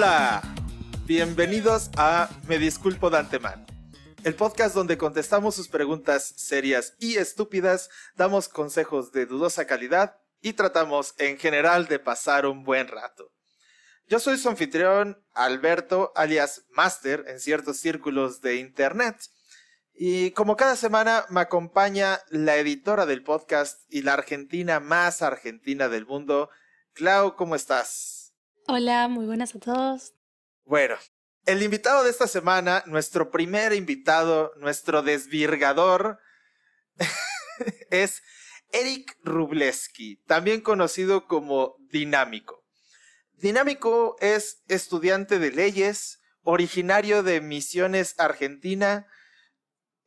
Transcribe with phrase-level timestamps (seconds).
[0.00, 0.42] Hola,
[1.06, 3.66] bienvenidos a Me Disculpo de Antemano,
[4.22, 10.52] el podcast donde contestamos sus preguntas serias y estúpidas, damos consejos de dudosa calidad y
[10.52, 13.32] tratamos en general de pasar un buen rato.
[14.06, 19.16] Yo soy su anfitrión Alberto, alias Master en ciertos círculos de Internet.
[19.94, 25.88] Y como cada semana me acompaña la editora del podcast y la argentina más argentina
[25.88, 26.50] del mundo,
[26.92, 28.17] Clau, ¿cómo estás?
[28.70, 30.12] Hola, muy buenas a todos.
[30.66, 30.96] Bueno,
[31.46, 36.18] el invitado de esta semana, nuestro primer invitado, nuestro desvirgador,
[37.90, 38.22] es
[38.70, 42.62] Eric Rubleski, también conocido como Dinámico.
[43.32, 49.06] Dinámico es estudiante de leyes, originario de Misiones, Argentina,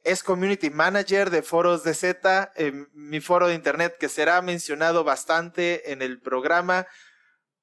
[0.04, 5.04] es community manager de foros de Z, en mi foro de internet que será mencionado
[5.04, 6.86] bastante en el programa.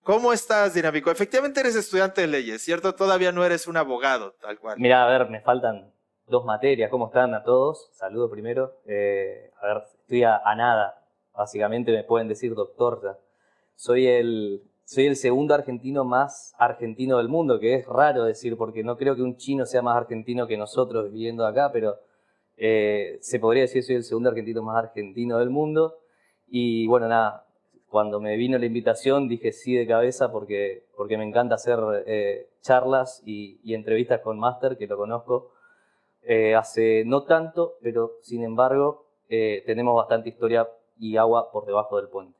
[0.08, 1.10] ¿Cómo estás, Dinámico?
[1.10, 2.94] Efectivamente eres estudiante de leyes, ¿cierto?
[2.94, 4.78] Todavía no eres un abogado, tal cual.
[4.78, 5.92] Mira, a ver, me faltan
[6.26, 6.90] dos materias.
[6.90, 7.90] ¿Cómo están a todos?
[7.92, 8.80] Saludo primero.
[8.86, 11.06] Eh, a ver, estoy a, a, nada.
[11.34, 13.18] Básicamente me pueden decir doctor ya.
[13.74, 18.82] Soy el, soy el segundo argentino más argentino del mundo, que es raro decir, porque
[18.82, 21.98] no creo que un chino sea más argentino que nosotros viviendo acá, pero
[22.56, 25.98] eh, se podría decir soy el segundo argentino más argentino del mundo.
[26.46, 27.44] Y bueno, nada,
[27.88, 32.50] cuando me vino la invitación dije sí de cabeza porque, porque me encanta hacer eh,
[32.60, 35.52] charlas y, y, entrevistas con Master, que lo conozco
[36.22, 41.96] eh, hace no tanto, pero sin embargo eh, tenemos bastante historia y agua por debajo
[41.96, 42.38] del puente.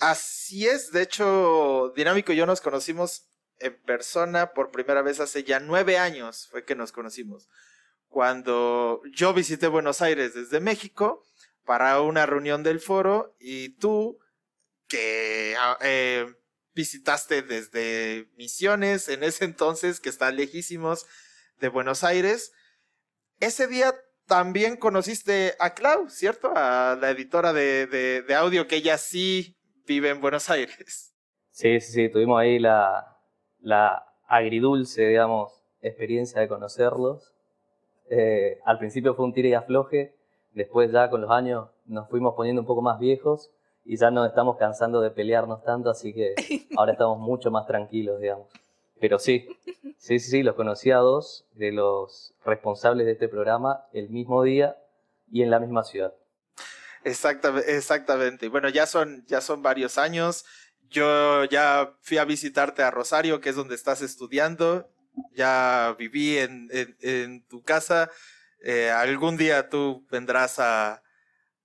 [0.00, 5.42] Así es, de hecho, Dinámico y yo nos conocimos en persona por primera vez hace
[5.42, 7.48] ya nueve años, fue que nos conocimos
[8.08, 11.22] cuando yo visité Buenos Aires desde México
[11.68, 14.18] para una reunión del foro y tú
[14.88, 16.24] que ah, eh,
[16.74, 21.04] visitaste desde Misiones en ese entonces que está lejísimos
[21.60, 22.52] de Buenos Aires,
[23.38, 23.94] ese día
[24.26, 26.52] también conociste a Clau, ¿cierto?
[26.56, 31.14] A la editora de, audio que ella sí vive en Buenos Aires.
[31.50, 33.18] Sí, sí, sí, tuvimos ahí la,
[33.58, 37.34] la agridulce, digamos, experiencia de conocerlos
[38.10, 40.14] eh, al principio fue un tire y afloje,
[40.58, 43.50] después ya con los años nos fuimos poniendo un poco más viejos
[43.84, 46.34] y ya nos estamos cansando de pelearnos tanto, así que
[46.76, 48.48] ahora estamos mucho más tranquilos, digamos.
[49.00, 49.48] Pero sí,
[49.98, 54.42] sí, sí, sí, los conocí a dos de los responsables de este programa el mismo
[54.42, 54.76] día
[55.30, 56.12] y en la misma ciudad.
[57.04, 58.48] Exactamente, exactamente.
[58.48, 60.44] Bueno, ya son, ya son varios años.
[60.90, 64.88] Yo ya fui a visitarte a Rosario, que es donde estás estudiando,
[65.34, 68.10] ya viví en, en, en tu casa,
[68.60, 71.02] eh, algún día tú vendrás a,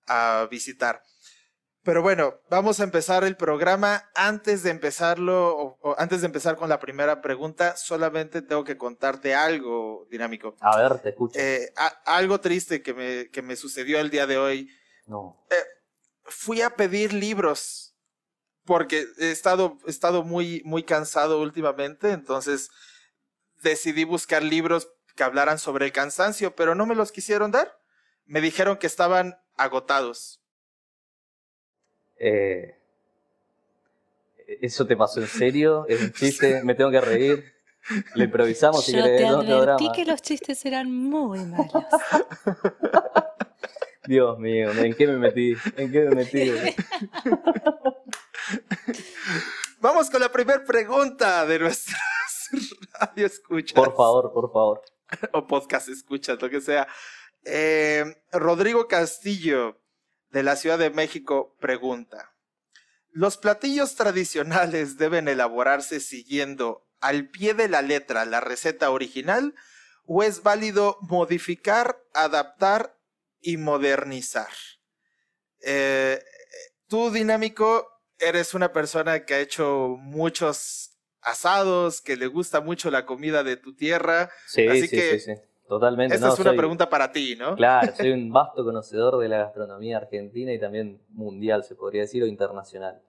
[0.07, 1.01] a, visitar.
[1.83, 4.09] Pero bueno, vamos a empezar el programa.
[4.15, 8.77] Antes de empezarlo, o, o antes de empezar con la primera pregunta, solamente tengo que
[8.77, 10.55] contarte algo dinámico.
[10.61, 11.37] A ver, te escucho.
[11.39, 14.69] Eh, a, algo triste que me, que me sucedió el día de hoy.
[15.07, 15.45] No.
[15.49, 15.55] Eh,
[16.25, 17.93] fui a pedir libros
[18.65, 22.69] porque he estado, he estado muy, muy cansado últimamente, entonces
[23.61, 27.79] decidí buscar libros que hablaran sobre el cansancio, pero no me los quisieron dar.
[28.25, 30.41] Me dijeron que estaban agotados.
[32.17, 32.79] Eh,
[34.61, 35.85] ¿Eso te pasó en serio?
[35.87, 36.61] ¿Es un chiste?
[36.65, 37.53] ¿Me tengo que reír?
[38.15, 39.21] Lo improvisamos si Yo querés.
[39.21, 41.71] te no, no advertí que los chistes eran muy malos.
[44.05, 45.55] Dios mío, ¿en qué me metí?
[45.77, 46.51] ¿En qué me metí?
[49.79, 52.01] Vamos con la primera pregunta de nuestras
[52.99, 53.73] radio escuchas.
[53.73, 54.81] Por favor, por favor.
[55.33, 56.87] o podcast escuchas, lo que sea.
[57.45, 59.81] Eh, Rodrigo Castillo,
[60.31, 62.33] de la Ciudad de México, pregunta.
[63.11, 69.53] ¿Los platillos tradicionales deben elaborarse siguiendo al pie de la letra la receta original
[70.05, 72.97] o es válido modificar, adaptar
[73.39, 74.51] y modernizar?
[75.61, 76.23] Eh,
[76.87, 77.87] tú, Dinámico,
[78.17, 80.92] eres una persona que ha hecho muchos
[81.23, 84.29] asados, que le gusta mucho la comida de tu tierra.
[84.47, 85.41] Sí, Así sí, que sí, sí.
[85.67, 86.15] Totalmente.
[86.15, 87.55] Esta no, es una soy- pregunta para ti, ¿no?
[87.55, 92.21] Claro, soy un vasto conocedor de la gastronomía argentina y también mundial, se podría decir,
[92.23, 93.01] o internacional.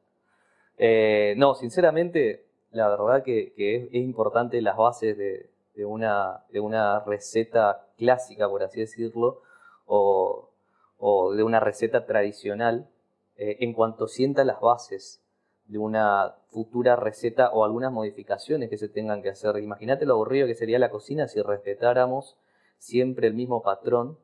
[0.78, 6.44] Eh, no, sinceramente, la verdad que, que es, es importante las bases de, de una,
[6.50, 9.42] de una receta clásica, por así decirlo,
[9.86, 10.50] o,
[10.98, 12.88] o de una receta tradicional,
[13.36, 15.20] eh, en cuanto sienta las bases
[15.66, 19.58] de una futura receta o algunas modificaciones que se tengan que hacer.
[19.58, 22.36] Imagínate lo aburrido que sería la cocina si respetáramos
[22.78, 24.16] siempre el mismo patrón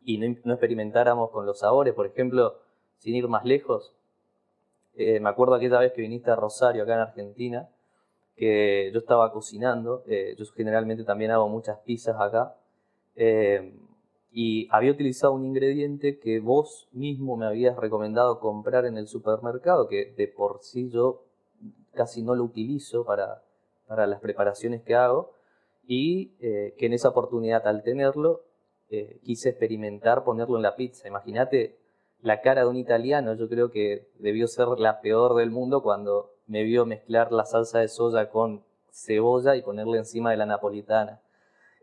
[0.00, 1.94] y no, no experimentáramos con los sabores.
[1.94, 2.60] Por ejemplo,
[2.98, 3.92] sin ir más lejos,
[4.94, 7.68] eh, me acuerdo aquella vez que viniste a Rosario, acá en Argentina,
[8.36, 12.54] que yo estaba cocinando, eh, yo generalmente también hago muchas pizzas acá,
[13.16, 13.74] eh,
[14.30, 19.88] y había utilizado un ingrediente que vos mismo me habías recomendado comprar en el supermercado,
[19.88, 21.27] que de por sí yo
[21.98, 23.42] casi no lo utilizo para,
[23.86, 25.32] para las preparaciones que hago,
[25.86, 28.44] y eh, que en esa oportunidad al tenerlo
[29.22, 31.06] quise experimentar ponerlo en la pizza.
[31.06, 31.76] Imagínate
[32.22, 36.32] la cara de un italiano, yo creo que debió ser la peor del mundo cuando
[36.46, 41.20] me vio mezclar la salsa de soya con cebolla y ponerle encima de la napolitana.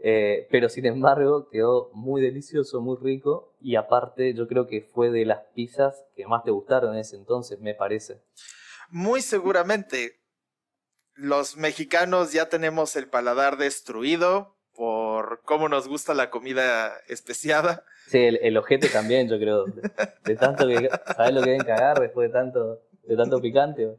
[0.04, 5.10] Eh, pero sin embargo quedó muy delicioso, muy rico y aparte yo creo que fue
[5.10, 8.22] de las pizzas que más te gustaron en ese entonces, me parece.
[8.96, 10.22] Muy seguramente.
[11.16, 17.84] Los mexicanos ya tenemos el paladar destruido por cómo nos gusta la comida especiada.
[18.08, 19.66] Sí, el, ojete también, yo creo.
[19.66, 23.98] De, tanto que, ¿sabes lo que deben cagar después de tanto, de tanto picante?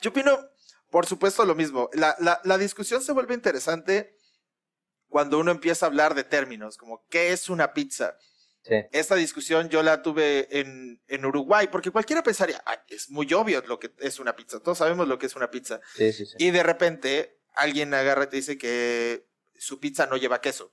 [0.00, 0.38] Yo opino,
[0.90, 1.90] por supuesto, lo mismo.
[1.92, 4.16] La, discusión se vuelve interesante
[5.08, 8.16] cuando uno empieza a hablar de términos, como ¿qué es una pizza?
[8.92, 13.92] Esta discusión yo la tuve en, Uruguay, porque cualquiera pensaría, es muy obvio lo que
[13.98, 15.80] es una pizza, todos sabemos lo que es una pizza.
[16.38, 19.26] y de repente alguien agarra y te dice que
[19.56, 20.72] su pizza no lleva queso.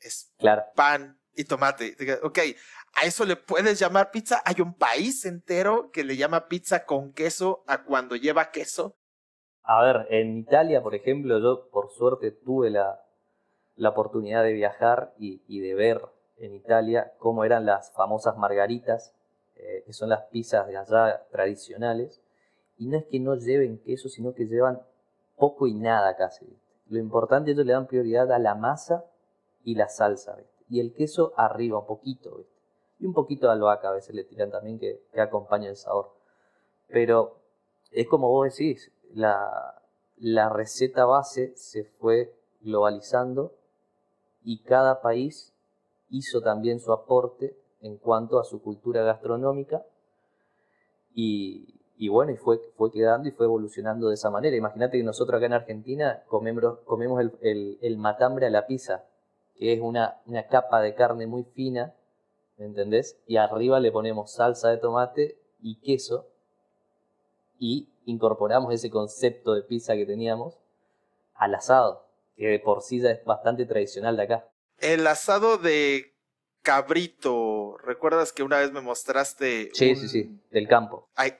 [0.00, 0.32] Es
[0.74, 1.96] pan y tomate.
[2.22, 2.38] Ok,
[2.94, 4.42] ¿A eso le puedes llamar pizza?
[4.44, 8.96] Hay un país entero que le llama pizza con queso a cuando lleva queso.
[9.62, 13.00] A ver, en Italia, por ejemplo, yo por suerte tuve la,
[13.76, 16.00] la oportunidad de viajar y, de ver
[16.40, 19.14] en Italia cómo eran las famosas margaritas,
[19.56, 22.20] eh, que son las pizzas de allá tradicionales.
[22.76, 24.80] Y no es que no lleven queso, sino que llevan
[25.36, 26.46] poco y nada casi.
[26.88, 29.04] Lo importante es que le dan prioridad a la masa
[29.64, 30.38] y la salsa,
[30.68, 32.44] y el queso arriba un poquito.
[33.00, 36.14] y un poquito de albahaca a veces le tiran también que, acompaña el sabor.
[36.88, 37.36] Pero
[37.92, 39.82] es como vos decís, la,
[40.16, 43.54] la receta base se fue globalizando
[44.42, 45.54] y cada país
[46.10, 49.84] hizo también su aporte en cuanto a su cultura gastronómica
[51.14, 54.56] y, bueno, y fue, fue quedando y fue evolucionando de esa manera.
[54.56, 59.04] Imagínate que nosotros acá en Argentina comemos, comemos el, el, el, matambre a la pizza,
[59.56, 61.94] que es una, una capa de carne muy fina
[62.58, 63.16] ¿me entendés?
[63.26, 66.26] Y arriba le ponemos salsa de tomate y queso
[67.58, 70.58] y incorporamos ese concepto de pizza que teníamos
[71.34, 72.04] al asado,
[72.36, 74.48] que de por sí ya es bastante tradicional de acá.
[74.78, 76.14] El asado de
[76.62, 79.70] cabrito, ¿recuerdas que una vez me mostraste?
[79.72, 81.08] Sí, sí, sí, del campo.
[81.14, 81.34] Ay,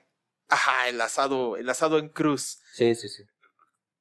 [0.48, 2.60] ajá, el asado, el asado en cruz.
[2.72, 3.24] Sí, sí, sí.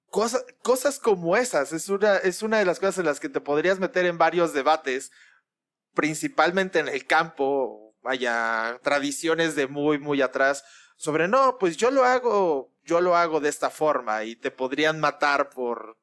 [0.09, 3.41] Cosas, cosas como esas, es una, es una de las cosas en las que te
[3.41, 5.11] podrías meter en varios debates,
[5.93, 10.63] principalmente en el campo, vaya, tradiciones de muy, muy atrás,
[10.95, 14.99] sobre no, pues yo lo hago, yo lo hago de esta forma y te podrían
[14.99, 15.97] matar por...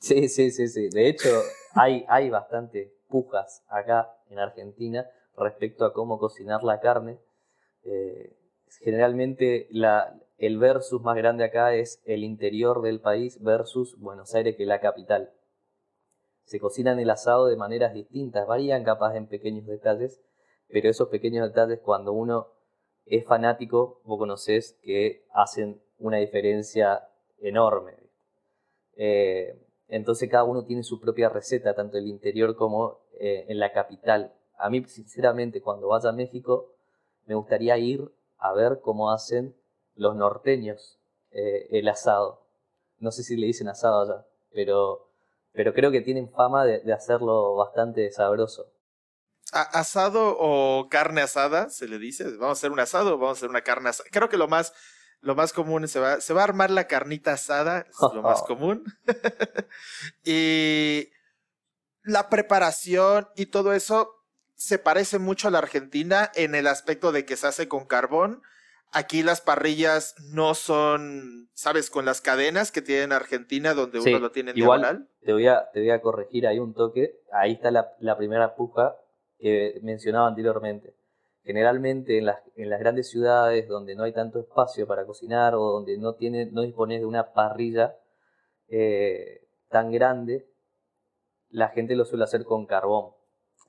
[0.00, 0.88] Sí, sí, sí, sí.
[0.88, 1.28] De hecho,
[1.74, 5.06] hay, hay bastante pujas acá en Argentina
[5.36, 7.18] respecto a cómo cocinar la carne.
[7.84, 8.34] Eh,
[8.80, 9.68] generalmente
[10.38, 14.68] el versus más grande acá es el interior del país versus Buenos Aires, que es
[14.68, 15.32] la capital
[16.50, 20.20] se cocinan el asado de maneras distintas, varían capaz en pequeños detalles,
[20.66, 22.48] pero esos pequeños detalles cuando uno
[23.06, 27.92] es fanático, vos conocés que hacen una diferencia enorme.
[28.96, 33.58] Eh, entonces cada uno tiene su propia receta, tanto en el interior como eh, en
[33.58, 34.32] la capital.
[34.58, 36.72] A mí, sinceramente, cuando vaya a México,
[37.26, 39.54] me gustaría ir a ver cómo hacen
[39.94, 40.98] los norteños
[41.30, 42.46] eh, el asado.
[42.98, 45.10] No sé si le dicen asado allá, pero
[45.52, 48.72] pero creo que tienen fama de, hacerlo bastante sabroso.
[49.52, 52.24] asado o carne asada, se le dice.
[52.36, 54.08] Vamos a hacer un asado o vamos a hacer una carne asada.
[54.12, 54.72] Creo que lo más,
[55.20, 58.42] lo más común se va, se va a armar la carnita asada, es lo más
[58.42, 58.84] común.
[60.24, 61.10] y
[62.02, 64.24] la preparación y todo eso
[64.54, 68.42] se parece mucho a la Argentina en el aspecto de que se hace con carbón
[68.92, 71.90] Aquí las parrillas no son, ¿sabes?
[71.90, 75.46] Con las cadenas que tiene en Argentina, donde uno lo tiene en igual, Te voy,
[75.46, 77.20] a, te voy a corregir ahí un toque.
[77.30, 78.96] Ahí está la, la primera puja
[79.38, 80.94] que mencionaba anteriormente.
[81.42, 86.14] Generalmente en las, grandes ciudades donde no hay tanto espacio para cocinar o donde no,
[86.14, 87.96] tiene, no dispones de una parrilla
[88.68, 90.48] eh, tan grande,
[91.48, 93.12] la gente lo suele hacer con carbón.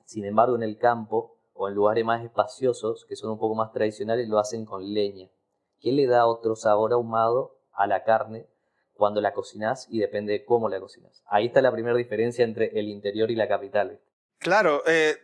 [0.04, 3.72] Sin embargo, en el campo o en lugares más espaciosos, que son un poco más
[3.72, 5.28] tradicionales, lo hacen con leña,
[5.80, 8.46] que le da otro sabor ahumado a la carne
[8.94, 11.22] cuando la cocinas y depende de cómo la cocinas.
[11.26, 14.00] Ahí está la primera diferencia entre el interior y la capital.
[14.38, 15.16] Claro, eh,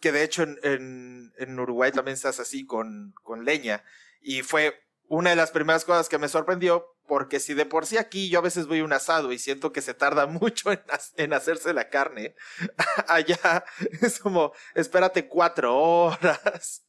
[0.00, 3.84] que de hecho en, en, Uruguay también se hace así con, con leña
[4.20, 4.74] y fue
[5.08, 8.38] una de las primeras cosas que me sorprendió, porque si de por sí aquí yo
[8.38, 10.80] a veces voy a un asado y siento que se tarda mucho en,
[11.16, 12.34] en hacerse la carne,
[13.08, 13.64] allá
[14.00, 16.84] es como, espérate cuatro horas.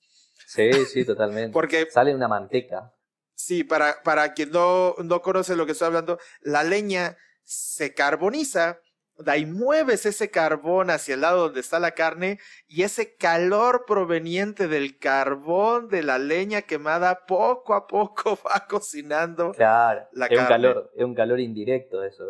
[0.48, 1.54] Sí, sí, totalmente.
[1.54, 2.94] Porque sale una manteca.
[3.34, 8.80] Sí, para, para quien no, no conoce lo que estoy hablando, la leña se carboniza
[9.28, 14.68] ahí mueves ese carbón hacia el lado donde está la carne y ese calor proveniente
[14.68, 20.46] del carbón de la leña quemada poco a poco va cocinando claro, la es Un
[20.46, 22.26] calor, es un calor indirecto eso,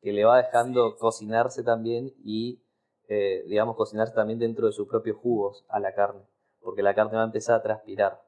[0.00, 2.62] que le va dejando cocinarse también y,
[3.08, 6.22] eh, digamos, cocinarse también dentro de sus propios jugos a la carne,
[6.60, 8.22] porque la carne va a empezar a transpirar.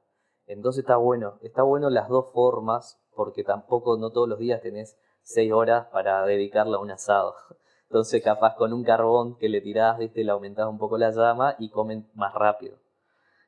[0.46, 4.98] Entonces está bueno, está bueno las dos formas, porque tampoco no todos los días tenés
[5.22, 7.34] seis horas para dedicarla a un asado.
[7.92, 10.24] Entonces, capaz con un carbón que le tirás, ¿viste?
[10.24, 12.78] le aumentás un poco la llama y comen más rápido.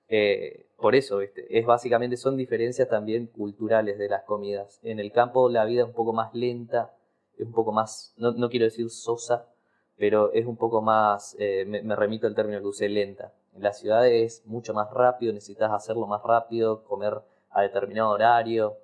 [0.07, 1.47] Eh, por eso, ¿viste?
[1.59, 4.81] Es básicamente, son diferencias también culturales de las comidas.
[4.83, 6.95] En el campo la vida es un poco más lenta,
[7.39, 9.49] es un poco más, no, quiero decir sosa,
[9.97, 13.33] pero es un poco más, eh, me, remito al término que usé, lenta.
[13.55, 17.15] En la ciudad es mucho más rápido, necesitas hacerlo más rápido, comer
[17.49, 18.77] a determinado horario.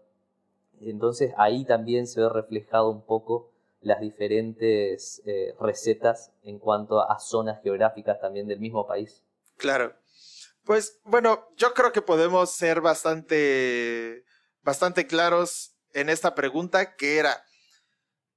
[0.80, 3.49] Entonces ahí también se ve reflejado un poco
[3.80, 9.24] las diferentes eh, recetas en cuanto a zonas geográficas también del mismo país.
[9.56, 9.94] Claro.
[10.64, 14.24] Pues bueno, yo creo que podemos ser bastante,
[14.62, 17.42] bastante claros en esta pregunta que era,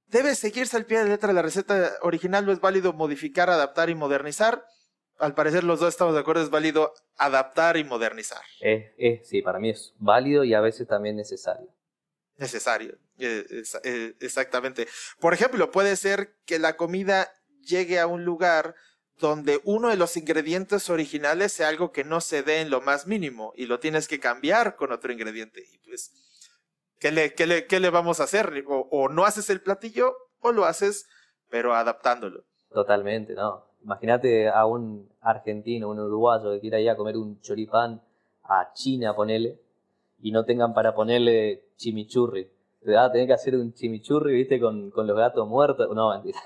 [0.06, 3.94] ¿debe seguirse al pie de letra la receta original o es válido modificar, adaptar y
[3.94, 4.64] modernizar?
[5.18, 8.42] Al parecer los dos estamos de acuerdo, es válido adaptar y modernizar.
[9.22, 11.68] sí, para mí es válido y a veces también necesario
[12.36, 12.98] necesario.
[13.18, 14.88] Eh, eh, exactamente.
[15.20, 17.30] Por ejemplo, puede ser que la comida
[17.60, 18.74] llegue a un lugar
[19.18, 23.06] donde uno de los ingredientes originales sea algo que no se dé en lo más
[23.06, 25.64] mínimo y lo tienes que cambiar con otro ingrediente.
[25.84, 26.12] Pues,
[26.98, 28.64] ¿qué le, qué le, qué le vamos a hacer?
[28.66, 31.06] O, no haces el platillo o lo haces,
[31.48, 32.44] pero adaptándolo.
[32.70, 33.64] Totalmente, ¿no?
[33.84, 38.02] Imagínate a un argentino, un uruguayo que quiera ir a comer un choripán
[38.42, 39.60] a China, ponele,
[40.20, 42.50] y no tengan para ponerle chimichurri.
[42.96, 45.88] Ah, tener que hacer un chimichurri, viste, con, los gatos muertos.
[45.94, 46.38] No, mentira.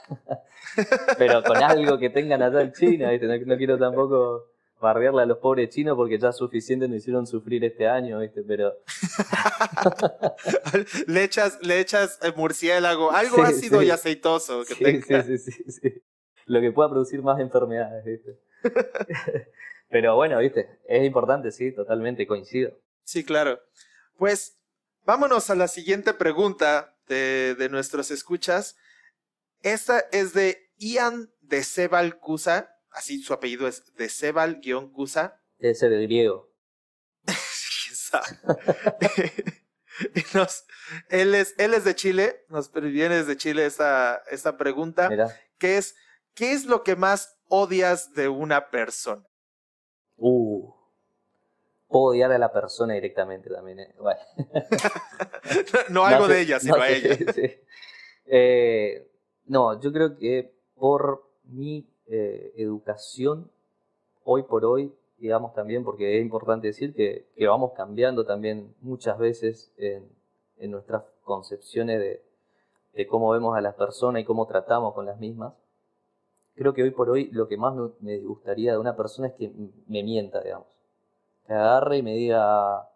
[1.18, 3.26] pero con algo que tengan allá en China, viste.
[3.26, 4.47] No, quiero tampoco
[4.80, 8.75] bardearle a los pobres chinos porque ya suficiente nos hicieron sufrir este año, viste, pero.
[11.09, 16.02] le echas, le echas el murciélago, algo ácido y aceitoso que sí, Sí, sí, sí,
[16.47, 18.38] Lo que pueda producir más enfermedades, viste.
[19.88, 22.73] pero bueno, viste, es importante, sí, totalmente, coincido.
[23.02, 23.59] Sí, claro.
[24.16, 24.58] Pues
[25.09, 28.77] vámonos a la siguiente pregunta de, nuestros escuchas.
[29.62, 32.77] Esta es de Ian de Sebal Cusa.
[32.91, 35.41] Así su apellido es de Sebal-Cusa.
[35.61, 36.53] Ese de griego.
[41.09, 45.09] él, es, él es de Chile, nos viene desde Chile esta, esta pregunta,
[45.57, 45.97] que es,
[46.35, 49.27] ¿qué es lo que más odias de una persona?
[50.17, 50.71] Uh,
[51.88, 53.80] puedo odiar a la persona directamente también.
[53.80, 53.95] ¿eh?
[55.90, 57.16] no, algo de ella, sino a ella.
[58.30, 59.11] Eh,
[59.47, 63.50] no, yo creo que por mi eh, educación,
[64.23, 69.73] hoy por hoy, digamos también, porque es importante decir que, vamos cambiando también muchas veces
[69.78, 72.23] en, nuestras concepciones de,
[72.92, 75.54] de, cómo vemos a las personas y cómo tratamos con las mismas.
[76.54, 79.50] Creo que hoy por hoy lo que más me gustaría de una persona es que
[79.87, 80.66] me mienta, digamos
[81.49, 82.88] me agarre y me diga,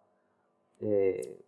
[0.80, 1.42] eh,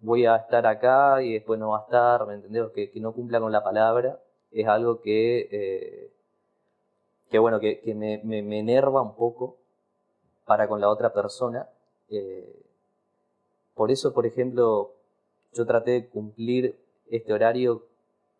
[0.00, 2.64] voy a estar acá y después no va a estar, ¿me entendés?
[2.74, 6.12] Que, no cumpla con la palabra, es algo que, eh,
[7.30, 9.56] que bueno, que, me, me, enerva un poco
[10.46, 11.68] para con la otra persona.
[12.10, 12.64] Eh,
[13.74, 14.94] por eso, por ejemplo,
[15.52, 16.76] yo traté de cumplir
[17.08, 17.86] este horario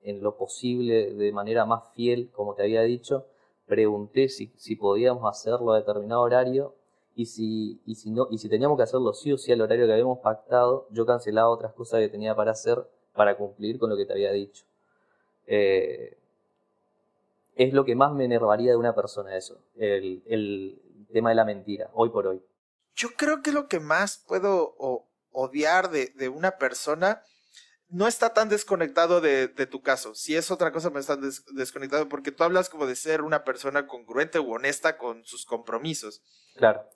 [0.02, 3.26] en lo posible, de manera más fiel, como te había dicho.
[3.66, 6.74] Pregunté si, si podíamos hacerlo a determinado horario
[7.18, 9.86] y si, y si, no, y si teníamos que hacerlo sí o sí al horario
[9.86, 12.78] que habíamos pactado, yo cancelaba otras cosas que tenía para hacer
[13.12, 14.64] para cumplir con lo que te había dicho.
[15.48, 16.16] Eh,
[17.56, 20.80] es lo que más me enervaría de una persona eso, el, el,
[21.12, 22.40] tema de la mentira, hoy por hoy.
[22.94, 24.76] Yo creo que lo que más puedo
[25.32, 27.24] odiar de, de, una persona
[27.88, 30.14] no está tan desconectado de, de, tu caso.
[30.14, 31.18] Si es otra cosa, me está
[31.52, 36.22] desconectado porque tú hablas como de ser una persona congruente u honesta con sus compromisos.
[36.54, 36.88] Claro.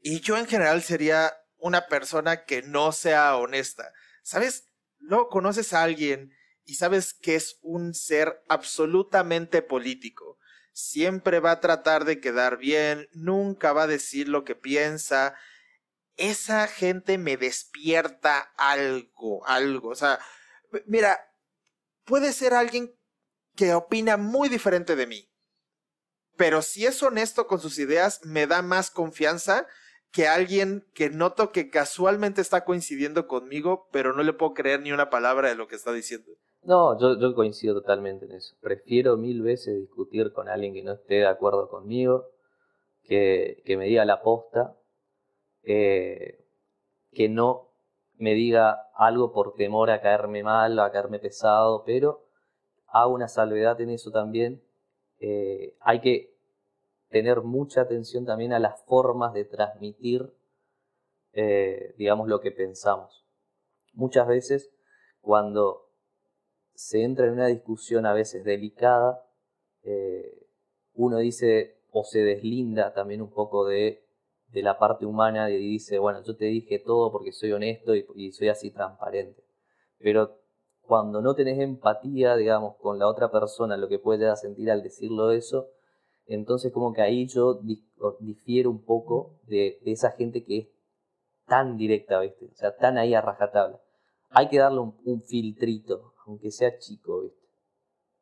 [0.00, 3.92] Y yo en general sería una persona que no sea honesta.
[4.22, 4.64] ¿Sabes?
[4.98, 6.32] No conoces a alguien
[6.64, 10.38] y sabes que es un ser absolutamente político.
[10.72, 15.34] Siempre va a tratar de quedar bien, nunca va a decir lo que piensa.
[16.16, 19.88] esa gente me despierta algo, algo.
[19.88, 20.18] O sea,
[20.86, 21.18] mira,
[22.04, 22.94] puede ser alguien
[23.56, 25.30] que opina muy diferente de mí,
[26.36, 29.66] pero si es honesto con sus ideas, me da más confianza
[30.12, 34.92] que alguien que noto que casualmente está coincidiendo conmigo, pero no le puedo creer ni
[34.92, 36.32] una palabra de lo que está diciendo.
[36.62, 38.54] No, yo, coincido totalmente en eso.
[38.60, 42.26] Prefiero mil veces discutir con alguien que no esté de acuerdo conmigo,
[43.04, 44.76] que, que me diga la posta,
[45.62, 46.44] eh,
[47.12, 47.70] que no
[48.16, 52.26] me diga algo por temor a caerme mal, a caerme pesado, pero
[52.88, 54.62] hago una salvedad en eso también.
[55.18, 56.29] Eh, hay que
[57.10, 60.32] tener mucha atención también a las formas de transmitir,
[61.32, 63.26] eh, digamos, lo que pensamos.
[63.92, 64.70] Muchas veces
[65.20, 65.90] cuando
[66.74, 69.26] se entra en una discusión a veces delicada,
[69.82, 70.46] eh,
[70.94, 74.06] uno dice o se deslinda también un poco de,
[74.48, 78.32] de, la parte humana y dice, bueno, yo te dije todo porque soy honesto y,
[78.32, 79.42] soy así transparente.
[79.98, 80.38] Pero
[80.82, 85.32] cuando no tenés empatía, digamos, con la otra persona, lo que puede sentir al decirlo
[85.32, 85.68] eso,
[86.30, 87.60] entonces como que ahí yo
[88.20, 90.68] difiero un poco de, esa gente que es
[91.46, 92.46] tan directa, ¿viste?
[92.46, 93.80] O sea, tan ahí a rajatabla.
[94.30, 97.48] Hay que darle un, filtrito, aunque sea chico, ¿viste?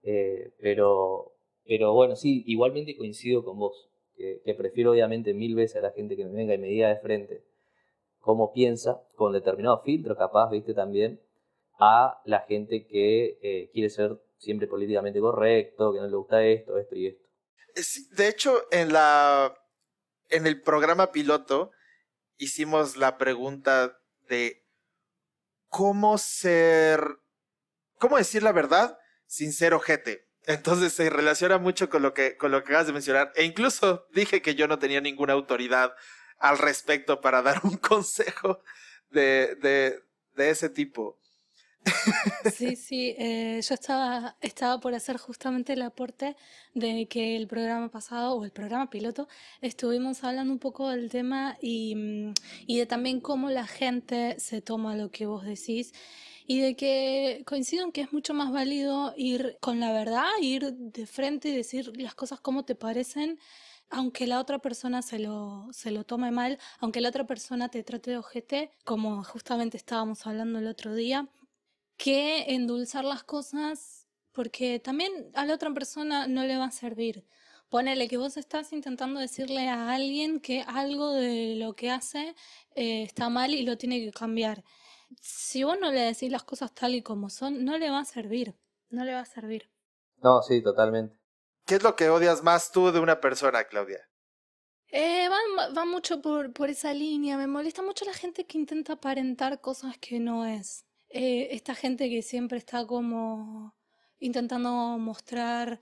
[0.04, 1.34] Eh, pero,
[1.66, 6.16] pero bueno, sí, igualmente coincido con vos, que, prefiero obviamente mil veces a la gente
[6.16, 7.44] que me venga y me diga de frente
[8.20, 10.72] cómo piensa, con determinado filtro capaz, ¿viste?
[10.72, 11.20] También,
[11.78, 16.78] a la gente que eh, quiere ser siempre políticamente correcto, que no le gusta esto,
[16.78, 17.27] esto y esto.
[18.10, 19.54] De hecho, en la
[20.28, 21.70] en el programa piloto
[22.36, 24.64] hicimos la pregunta de
[25.68, 27.18] cómo ser,
[27.98, 30.28] cómo decir la verdad sin ser ojete.
[30.46, 33.32] Entonces se relaciona mucho con lo que con lo que acabas de mencionar.
[33.36, 35.94] E incluso dije que yo no tenía ninguna autoridad
[36.38, 38.62] al respecto para dar un consejo
[39.10, 40.02] de, de,
[40.34, 41.18] de ese tipo.
[42.44, 46.36] Sí, sí, eh, yo estaba, estaba por hacer justamente el aporte
[46.74, 49.28] de que el programa pasado o el programa piloto
[49.60, 52.34] estuvimos hablando un poco del tema y, mm,
[52.66, 55.92] y de también cómo la gente se toma lo que vos decís
[56.46, 60.72] y de que coincido en que es mucho más válido ir con la verdad, ir
[60.72, 63.38] de frente y decir las cosas como te parecen,
[63.90, 67.82] aunque la otra persona se lo, se lo tome mal, aunque la otra persona te
[67.82, 71.28] trate de ojete, como justamente estábamos hablando el otro día
[71.98, 77.26] que endulzar las cosas porque también a la otra persona no le va a servir.
[77.68, 82.34] Ponele que vos estás intentando decirle a alguien que algo de lo que hace
[82.74, 84.64] eh, está mal y lo tiene que cambiar.
[85.20, 88.04] Si vos no le decís las cosas tal y como son, no le va a
[88.04, 88.54] servir.
[88.90, 89.68] No le va a servir.
[90.22, 91.18] No, sí, totalmente.
[91.66, 94.08] ¿Qué es lo que odias más tú de una persona, Claudia?
[94.86, 97.36] Eh, va, va mucho por, por esa línea.
[97.36, 100.87] Me molesta mucho la gente que intenta aparentar cosas que no es.
[101.10, 103.74] Eh, esta gente que siempre está como
[104.20, 105.80] intentando mostrar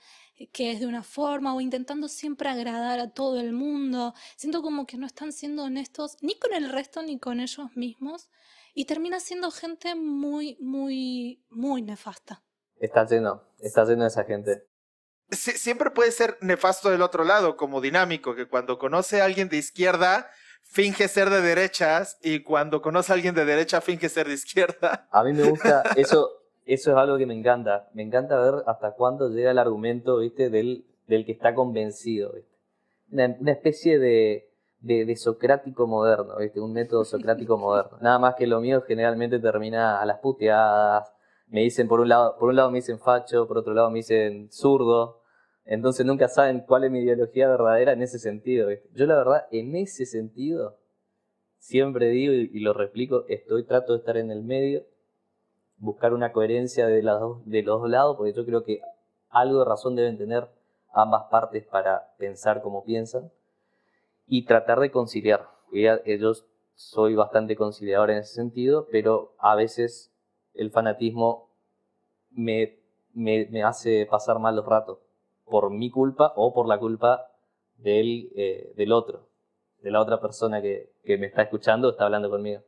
[0.52, 4.14] que es de una forma o intentando siempre agradar a todo el mundo.
[4.36, 8.28] Siento como que no están siendo honestos ni con el resto ni con ellos mismos
[8.74, 12.44] y termina siendo gente muy, muy, muy nefasta.
[12.78, 14.68] Está lleno, está lleno esa gente.
[15.30, 19.56] siempre puede ser nefasto del otro lado, como dinámico, que cuando conoce a alguien de
[19.56, 20.30] izquierda
[20.68, 25.08] finge ser de derechas y cuando conoce a alguien de derecha finge ser de izquierda.
[25.12, 26.30] A mí me gusta, eso,
[26.64, 27.88] eso es algo que me encanta.
[27.94, 30.50] Me encanta ver hasta cuándo llega el argumento, ¿viste?
[30.50, 32.34] Del, del que está convencido,
[33.10, 34.50] Una, especie de,
[34.80, 36.60] de, socrático moderno, ¿viste?
[36.60, 37.98] Un método socrático moderno.
[38.00, 41.12] Nada más que lo mío generalmente termina a las puteadas.
[41.48, 43.98] Me dicen por un lado, por un lado me dicen facho, por otro lado me
[43.98, 45.22] dicen zurdo.
[45.66, 48.68] Entonces nunca saben cuál es mi ideología verdadera en ese sentido.
[48.94, 50.78] Yo la verdad, en ese sentido,
[51.58, 54.84] siempre digo y, lo replico, estoy trato de estar en el medio,
[55.78, 58.80] buscar una coherencia de, las dos, de los dos lados, porque yo creo que
[59.28, 60.48] algo de razón deben tener
[60.92, 63.30] ambas partes para pensar como piensan,
[64.28, 65.48] y tratar de conciliar.
[65.72, 66.32] Yo
[66.74, 70.12] soy bastante conciliador en ese sentido, pero a veces
[70.54, 71.50] el fanatismo
[72.30, 72.78] me,
[73.12, 74.98] me, me hace pasar mal los ratos
[75.46, 77.30] por mi culpa o por la culpa
[77.76, 79.28] del, eh, del otro,
[79.78, 82.62] de la otra persona que, que me está escuchando o está hablando conmigo.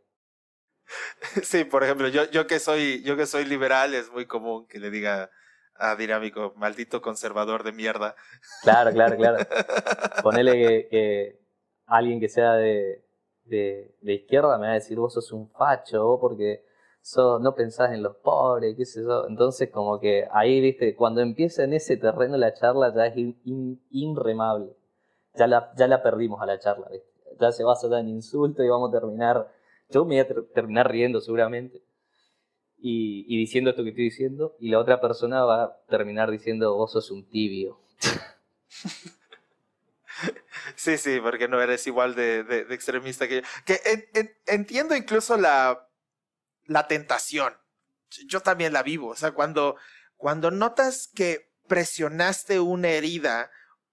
[1.42, 4.78] Sí, por ejemplo, yo, yo, que soy, yo que soy liberal es muy común que
[4.78, 5.30] le diga
[5.74, 8.16] a Dinámico, maldito conservador de mierda.
[8.62, 9.38] Claro, claro, claro.
[10.22, 11.38] Ponele que,
[11.86, 13.04] alguien que sea de,
[13.44, 16.64] de, de, izquierda me va a decir, vos sos un facho, porque
[17.16, 19.26] no pensás en los pobres, qué sé yo.
[19.28, 23.14] Entonces, como que ahí, viste, cuando empieza en ese terreno la charla ya es
[23.90, 24.76] inremable.
[25.34, 27.08] Ya la, ya la perdimos a la charla, ¿viste?
[27.40, 29.52] ya se va a hacer en insulto y vamos a terminar,
[29.90, 31.82] yo me voy a terminar riendo seguramente
[32.78, 36.92] y, diciendo esto que estoy diciendo y la otra persona va a terminar diciendo vos
[36.92, 37.80] sos un tibio.
[40.76, 43.74] Sí, sí, porque no eres igual de, extremista que yo.
[44.46, 45.87] Entiendo incluso la,
[46.68, 47.54] la tentación.
[48.26, 49.08] Yo también la vivo.
[49.08, 49.76] O sea, cuando,
[50.16, 53.50] cuando notas que presionaste una herida,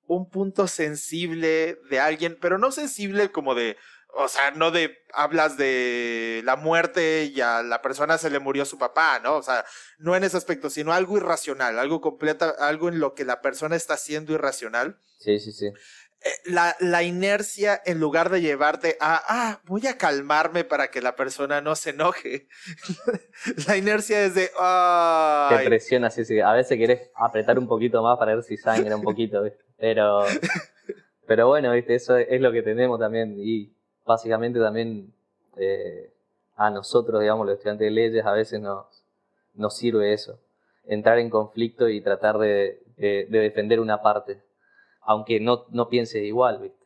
[0.07, 3.77] un punto sensible de alguien, pero no sensible como de,
[4.13, 8.65] o sea, no de hablas de la muerte y a la persona se le murió
[8.65, 9.35] su papá, ¿no?
[9.35, 9.65] O sea,
[9.97, 13.75] no en ese aspecto, sino algo irracional, algo completa, algo en lo que la persona
[13.75, 14.99] está siendo irracional.
[15.19, 15.71] Sí, sí, sí.
[16.45, 21.15] La, la, inercia, en lugar de llevarte a, ah, voy a calmarme para que la
[21.15, 22.47] persona no se enoje,
[23.67, 25.53] la inercia es de, ah.
[25.55, 26.39] Te presiona, sí, sí.
[26.39, 29.43] A veces querés apretar un poquito más para ver si sangra un poquito,
[29.77, 30.25] Pero,
[31.27, 31.93] pero bueno, ¿viste?
[31.93, 33.35] Eso es lo que tenemos también.
[33.37, 33.71] Y
[34.03, 35.13] básicamente también
[35.57, 36.11] eh,
[36.55, 38.87] a nosotros, digamos, los estudiantes de leyes, a veces nos,
[39.53, 40.39] nos sirve eso.
[40.87, 44.41] Entrar en conflicto y tratar de, de defender una parte
[45.05, 46.85] aunque no, no pienses igual, ¿viste?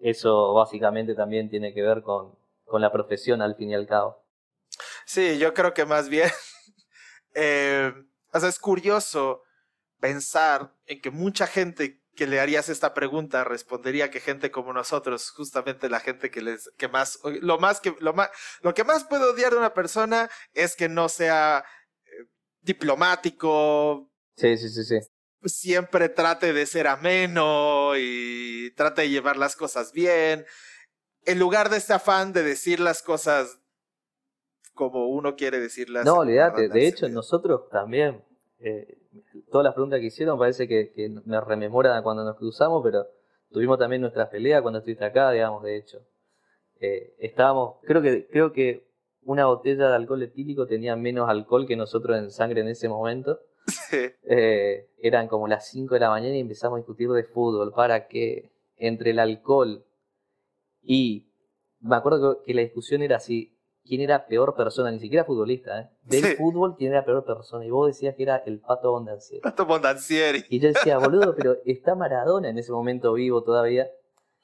[0.00, 2.34] Eso básicamente también tiene que ver con,
[2.64, 4.24] con la profesión al fin y al cabo.
[5.04, 6.30] Sí, yo creo que más bien,
[7.34, 7.92] eh,
[8.32, 9.42] o sea, es curioso
[9.98, 15.30] pensar en que mucha gente que le harías esta pregunta respondería que gente como nosotros,
[15.30, 18.30] justamente la gente que les, que más, lo más que, lo más,
[18.62, 21.64] lo que más puede odiar de una persona es que no sea
[22.04, 22.26] eh,
[22.62, 24.10] diplomático.
[24.36, 24.98] Sí, sí, sí, sí
[25.44, 30.44] siempre trate de ser ameno y trate de llevar las cosas bien,
[31.24, 33.58] en lugar de este afán de decir las cosas
[34.74, 36.04] como uno quiere decirlas.
[36.04, 38.24] No, olvídate, de hecho nosotros también,
[38.60, 38.98] eh,
[39.50, 43.06] todas las preguntas que hicieron parece que, que, me rememoran cuando nos cruzamos, pero
[43.50, 45.98] tuvimos también nuestra pelea cuando estuviste acá, digamos, de hecho.
[46.80, 48.88] Eh, estábamos, creo que, creo que
[49.22, 53.40] una botella de alcohol etílico tenía menos alcohol que nosotros en sangre en ese momento.
[54.22, 58.06] Eh, eran como las 5 de la mañana y empezamos a discutir de fútbol para
[58.06, 59.84] que entre el alcohol
[60.82, 61.30] y
[61.80, 65.90] me acuerdo que la discusión era así, quién era peor persona, ni siquiera futbolista, ¿eh?
[66.02, 69.42] del fútbol quién era peor persona y vos decías que era el Pato Bondancieri.
[69.42, 70.44] Pato Bondancieri.
[70.48, 73.88] Y yo decía, boludo, pero está Maradona en ese momento vivo todavía.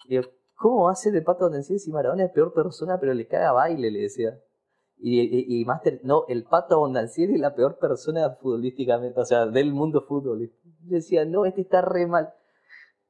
[0.06, 0.22] Y yo,
[0.54, 3.52] ¿cómo va a ser el Pato Bondancieri si Maradona es peor persona pero le caga
[3.52, 3.90] baile?
[3.90, 4.38] Le decía.
[4.98, 9.72] Y, y, Master, no, el Pato Abondancieri es la peor persona futbolísticamente, o sea, del
[9.72, 10.40] mundo fútbol.
[10.40, 12.32] Yo decía, no, este está re mal.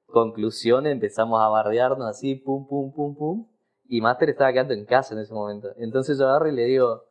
[0.06, 3.48] Conclusión, empezamos a bardearnos así, pum, pum, pum, pum.
[3.88, 5.68] Y Master estaba quedando en casa en ese momento.
[5.76, 7.04] Entonces yo agarro y le digo,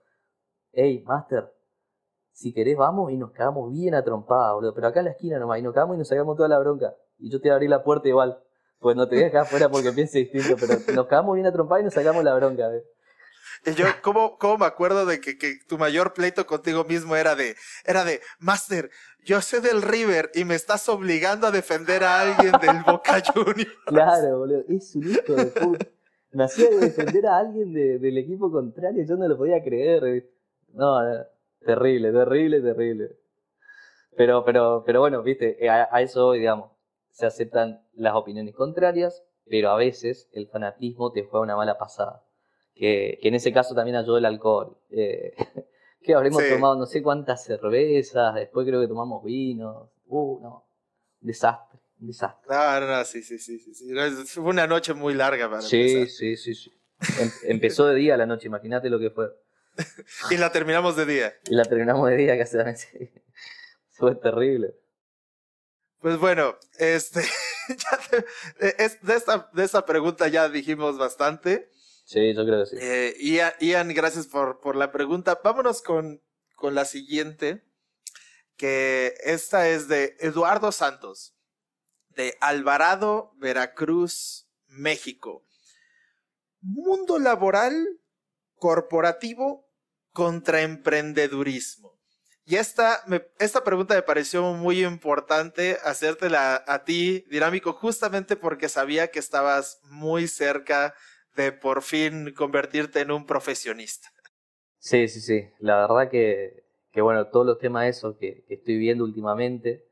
[0.74, 1.52] hey, Master,
[2.32, 4.74] si querés vamos y nos quedamos bien a boludo.
[4.74, 6.96] Pero acá en la esquina nomás, y nos quedamos y nos sacamos toda la bronca.
[7.18, 8.42] Y yo te abrí la puerta igual.
[8.80, 11.94] Pues no te voy afuera porque piense distinto, pero nos quedamos bien a y nos
[11.94, 12.84] sacamos la bronca, ¿ves?
[13.66, 17.36] Y yo, ¿cómo, cómo me acuerdo de que, que, tu mayor pleito contigo mismo era
[17.36, 18.92] de, era de, Master,
[19.24, 23.76] yo soy del River y me estás obligando a defender a alguien del Boca Juniors.
[23.88, 25.88] Claro, boludo, es un hijo de puta.
[26.32, 30.30] Me hacía defender a alguien de, del equipo contrario, yo no lo podía creer.
[30.74, 31.00] No,
[31.66, 33.18] terrible, terrible, terrible.
[34.16, 36.70] Pero, pero, pero bueno, viste, a, a eso hoy, digamos,
[37.10, 42.25] se aceptan las opiniones contrarias, pero a veces el fanatismo te juega una mala pasada
[42.76, 44.78] que, en ese caso también ayudó el alcohol.
[44.92, 45.34] Eh,
[46.04, 49.90] que habremos tomado no sé cuántas cervezas, después creo que tomamos vino.
[50.08, 50.66] Uh, no.
[51.20, 52.56] Desastre, desastre.
[52.56, 53.94] No, no, no, sí, sí, sí, sí.
[54.28, 56.72] Fue una noche muy larga para Sí, sí, sí, sí.
[57.20, 59.30] Em, empezó de día la noche, imagínate lo que fue.
[60.32, 61.34] y la terminamos de día.
[61.50, 62.58] Y la terminamos de día casi.
[63.90, 64.76] Fue terrible.
[66.00, 67.22] Pues bueno, este,
[68.60, 71.72] de, esta, de esta pregunta ya dijimos bastante.
[72.06, 73.60] Sí, yo creo que sí.
[73.60, 75.42] Ian, gracias por, por la pregunta.
[75.44, 76.22] Vámonos con,
[76.56, 77.64] con la siguiente,
[78.56, 81.36] que esta es de Eduardo Santos,
[82.10, 85.44] de Alvarado, Veracruz, México.
[86.62, 88.00] Mundo laboral
[88.56, 89.68] corporativo
[90.12, 92.00] contra emprendedurismo.
[92.46, 98.70] Y esta, me, esta pregunta me pareció muy importante hacértela a ti, Dinámico, justamente porque
[98.70, 100.94] sabía que estabas muy cerca
[101.52, 104.10] por fin convertirte en un profesionista.
[104.80, 105.50] Sí, sí, sí.
[105.60, 109.86] La verdad que, que bueno, todos los temas esos que, estoy viendo últimamente,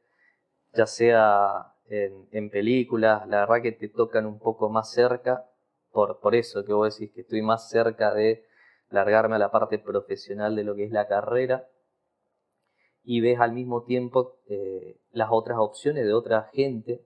[0.73, 5.45] ya sea en, en, películas, la verdad que te tocan un poco más cerca,
[5.91, 8.45] por, por eso que vos decís que estoy más cerca de
[8.89, 11.67] largarme a la parte profesional de lo que es la carrera
[13.03, 17.05] y ves al mismo tiempo eh, las otras opciones de otra gente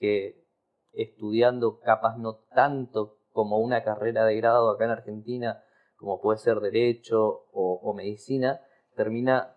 [0.00, 0.42] que
[0.92, 5.60] estudiando capaz no tanto como una carrera de grado acá en Argentina,
[5.96, 8.60] como puede ser derecho o, medicina,
[8.94, 9.56] termina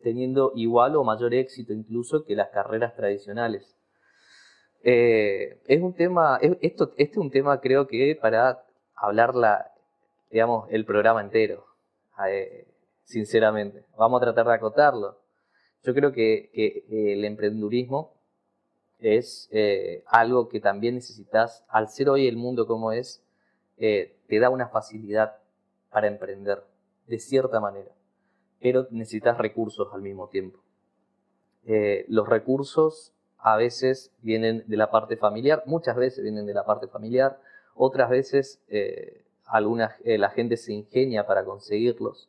[0.00, 3.78] teniendo igual o mayor éxito incluso que las carreras tradicionales.
[4.82, 8.64] Eh, es un tema, esto, este es un tema creo que para
[8.96, 9.32] hablar
[10.28, 11.66] digamos, el programa entero,
[12.28, 12.66] eh,
[13.04, 13.84] sinceramente.
[13.96, 15.20] Vamos a tratar de acotarlo.
[15.84, 16.50] Yo creo que,
[16.90, 18.17] el emprendurismo
[19.00, 23.24] es eh, algo que también necesitas, al ser hoy el mundo como es,
[23.76, 25.36] te da una facilidad
[25.90, 26.64] para emprender,
[27.06, 27.92] de cierta manera,
[28.60, 30.58] pero necesitas recursos al mismo tiempo.
[32.08, 36.88] los recursos a veces vienen de la parte familiar, muchas veces vienen de la parte
[36.88, 37.40] familiar,
[37.74, 39.24] otras veces eh,
[40.04, 42.28] eh, la gente se ingenia para conseguirlos.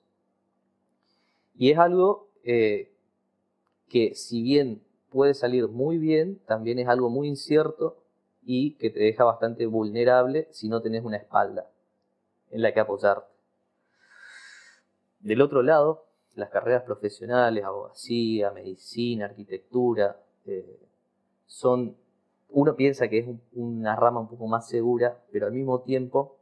[1.56, 2.92] Y es algo eh,
[3.90, 7.98] que si bien puede salir muy bien, también es algo muy incierto
[8.44, 11.70] y que te deja bastante vulnerable si no tenés una espalda
[12.52, 13.28] en la que apoyarte.
[15.20, 20.18] Del otro lado, las carreras profesionales, abogacía, medicina, arquitectura,
[21.46, 21.96] son,
[22.50, 26.38] uno piensa que es una rama un poco más segura, pero al mismo tiempo,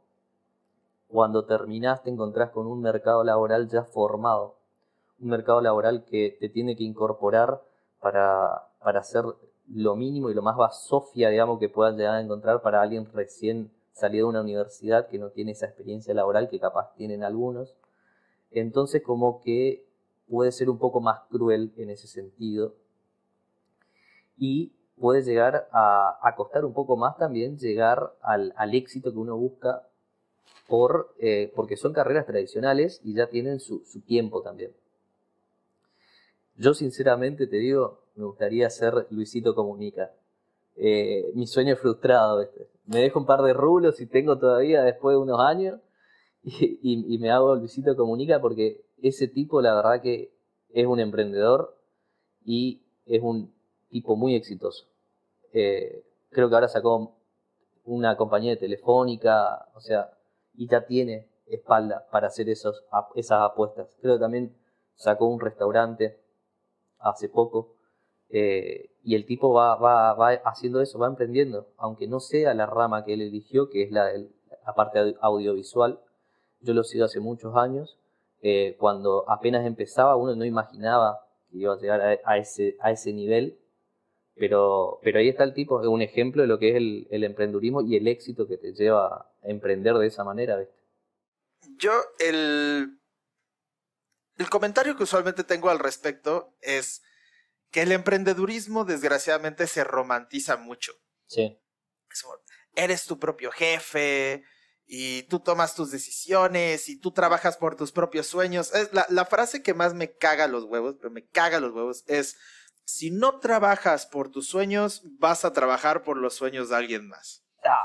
[1.08, 4.56] cuando terminás te encontrás con un mercado laboral ya formado,
[5.20, 7.62] un mercado laboral que te tiene que incorporar
[8.00, 9.24] para, para hacer
[9.68, 13.70] lo mínimo y lo más basofia, digamos, que puedas llegar a encontrar para alguien recién
[13.92, 17.74] salido de una universidad que no tiene esa experiencia laboral que capaz tienen algunos.
[18.50, 19.84] Entonces como que
[20.28, 22.74] puede ser un poco más cruel en ese sentido.
[24.36, 29.82] Y puede llegar a, costar un poco más también llegar al, éxito que uno busca
[30.68, 34.72] por, eh, porque son carreras tradicionales y ya tienen su, tiempo también.
[36.58, 40.12] Yo sinceramente te digo, me gustaría ser Luisito Comunica.
[40.74, 42.44] Eh, mi sueño es frustrado.
[42.86, 45.80] Me dejo un par de rulos y tengo todavía después de unos años
[46.42, 50.32] y, me hago Luisito Comunica porque ese tipo la verdad que
[50.70, 51.76] es un emprendedor
[52.44, 53.54] y es un
[53.88, 54.86] tipo muy exitoso.
[55.52, 57.14] Eh, creo que ahora sacó
[57.84, 60.10] una compañía de telefónica, o sea,
[60.54, 63.96] y ya tiene espalda para hacer esos, esas apuestas.
[64.00, 64.56] Creo que también
[64.96, 66.18] sacó un restaurante
[66.98, 67.74] hace poco
[68.30, 72.66] eh, y el tipo va, va, va, haciendo eso, va emprendiendo, aunque no sea la
[72.66, 74.10] rama que él eligió, que es la,
[74.76, 75.98] parte audiovisual.
[76.60, 77.98] Yo lo he sido hace muchos años.
[78.42, 83.12] Eh, cuando apenas empezaba, uno no imaginaba que iba a llegar a, ese, a ese
[83.12, 83.58] nivel
[84.38, 87.24] pero, pero ahí está el tipo, es un ejemplo de lo que es el, el
[87.24, 90.74] emprendurismo y el éxito que te lleva a emprender de esa manera, ¿viste?
[91.76, 92.98] Yo, el,
[94.38, 97.02] el comentario que usualmente tengo al respecto es
[97.70, 100.92] que el emprendedurismo desgraciadamente se romantiza mucho.
[101.26, 101.60] Sí.
[102.74, 104.44] Eres tu propio jefe
[104.86, 108.72] y tú tomas tus decisiones y tú trabajas por tus propios sueños.
[108.74, 112.04] Es la, la frase que más me caga los huevos, pero me caga los huevos,
[112.06, 112.36] es
[112.88, 117.44] si no trabajas por tus sueños, vas a trabajar por los sueños de alguien más.
[117.62, 117.84] Ah.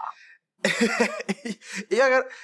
[1.89, 1.97] y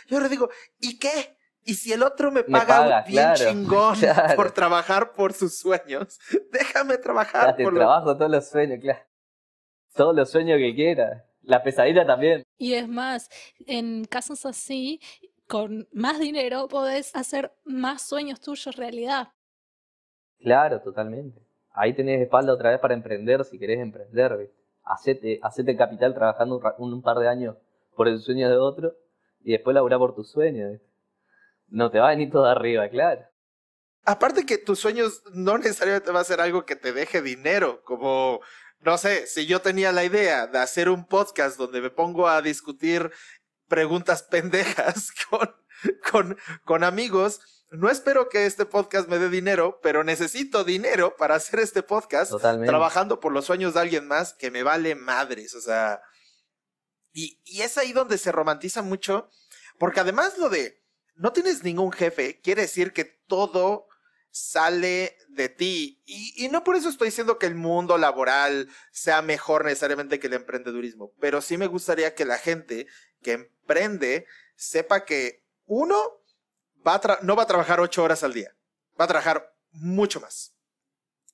[0.09, 1.37] yo, le digo, ¿y qué?
[1.69, 3.95] Y si el otro me paga, bien chingón
[4.35, 6.19] por trabajar por sus sueños,
[6.51, 8.99] déjame trabajar por trabajo todos los sueños, claro.
[9.95, 11.25] Todos los sueños que quiera.
[11.41, 12.43] La pesadilla también.
[12.57, 13.29] Y es más,
[13.65, 14.99] en casos así,
[15.47, 19.29] con más dinero podés hacer más sueños tuyos realidad.
[20.39, 24.51] Claro, totalmente ahí tenés espalda otra vez para emprender si querés emprender.
[24.83, 27.55] Hacete, hacete capital trabajando un, par de años
[27.95, 28.95] por el sueño de otro
[29.41, 30.79] y después laburar por tus sueños.
[31.69, 33.21] No te va a venir todo arriba, claro.
[34.05, 38.39] Aparte que tus sueños no necesariamente va a ser algo que te deje dinero, como,
[38.79, 42.41] no sé, si yo tenía la idea de hacer un podcast donde me pongo a
[42.41, 43.11] discutir
[43.67, 45.55] preguntas pendejas con,
[46.11, 51.35] con, con amigos, no espero que este podcast me dé dinero, pero necesito dinero para
[51.35, 52.33] hacer este podcast.
[52.41, 55.53] Trabajando por los sueños de alguien más que me vale madres.
[55.53, 56.01] O sea.
[57.13, 59.29] Y, y es ahí donde se romantiza mucho.
[59.77, 60.78] Porque además lo de
[61.19, 63.87] no tienes ningún jefe, quiere decir que todo
[64.31, 66.01] sale de ti.
[66.05, 70.33] Y, no por eso estoy diciendo que el mundo laboral sea mejor necesariamente que el
[70.33, 72.87] emprendedurismo, pero sí me gustaría que la gente
[73.21, 75.95] que emprende sepa que uno,
[77.21, 78.55] no va a trabajar ocho horas al día,
[78.99, 80.55] va a trabajar mucho más.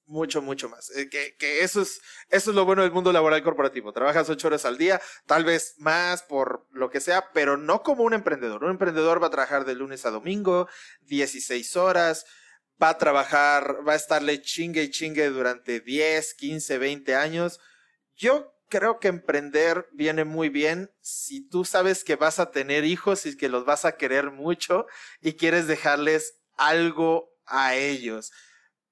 [0.08, 0.92] Mucho, mucho más.
[0.96, 3.92] Eh, que, que, eso, es, eso es lo bueno del mundo laboral corporativo.
[3.92, 8.04] Trabajas ocho horas al día, tal vez más por lo que sea, pero no como
[8.04, 8.64] un emprendedor.
[8.64, 10.70] Un emprendedor va a trabajar de lunes a domingo,
[11.02, 12.26] 16 horas,
[12.82, 17.60] va a trabajar, va a estarle chingue y chingue durante 10, 15, 20 años.
[18.16, 23.26] Yo creo que emprender viene muy bien si tú sabes que vas a tener hijos
[23.26, 24.86] y que los vas a querer mucho
[25.22, 28.32] y quieres dejarles algo a ellos.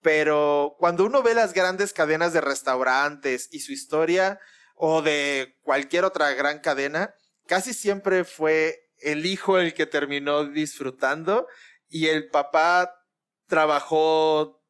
[0.03, 4.39] Pero cuando uno ve las grandes cadenas de restaurantes y su historia
[4.75, 7.15] o de cualquier otra gran cadena,
[7.47, 11.47] casi siempre fue el hijo el que terminó disfrutando
[11.89, 12.93] y el papá
[13.47, 14.61] trabajó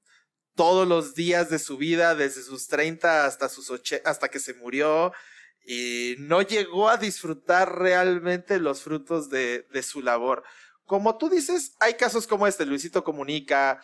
[0.55, 3.71] todos los días de su vida, desde sus 30 hasta sus
[4.05, 5.11] hasta que se murió,
[5.65, 10.43] y no llegó a disfrutar realmente los frutos de, de, su labor.
[10.85, 13.81] Como tú dices, hay casos como este, Luisito Comunica,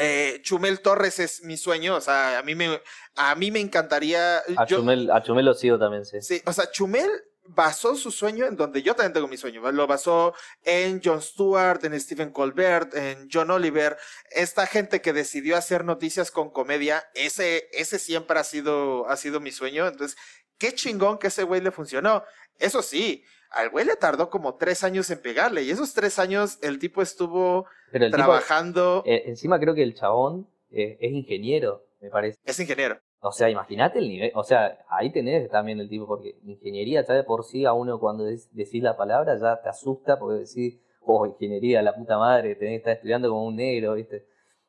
[0.00, 2.80] eh, Chumel Torres es mi sueño, o sea, a mí me,
[3.16, 4.38] a mí me encantaría...
[4.56, 6.22] A, Chumel, a Chumel lo sigo también, sí.
[6.22, 7.10] Sí, o sea, Chumel
[7.42, 9.60] basó su sueño en donde yo también tengo mi sueño.
[9.72, 13.98] Lo basó en Jon Stewart, en Stephen Colbert, en John Oliver.
[14.30, 19.40] Esta gente que decidió hacer noticias con comedia, ese, ese siempre ha sido, ha sido
[19.40, 19.86] mi sueño.
[19.86, 20.16] Entonces,
[20.58, 22.24] qué chingón que ese güey le funcionó.
[22.58, 25.62] Eso sí, al güey le tardó como tres años en pegarle.
[25.62, 27.66] Y esos tres años el tipo estuvo
[28.10, 29.02] trabajando.
[29.06, 32.38] Eh, encima creo que el chabón eh, es ingeniero, me parece.
[32.44, 32.98] Es ingeniero.
[33.22, 37.12] O sea, imagínate el nivel, o sea, ahí tenés también el tipo, porque ingeniería ya
[37.12, 41.26] de por sí a uno cuando decís la palabra ya te asusta porque decís, oh,
[41.26, 44.24] ingeniería, la puta madre, tenés que estar estudiando como un negro, ¿viste?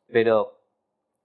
[0.07, 0.59] Pero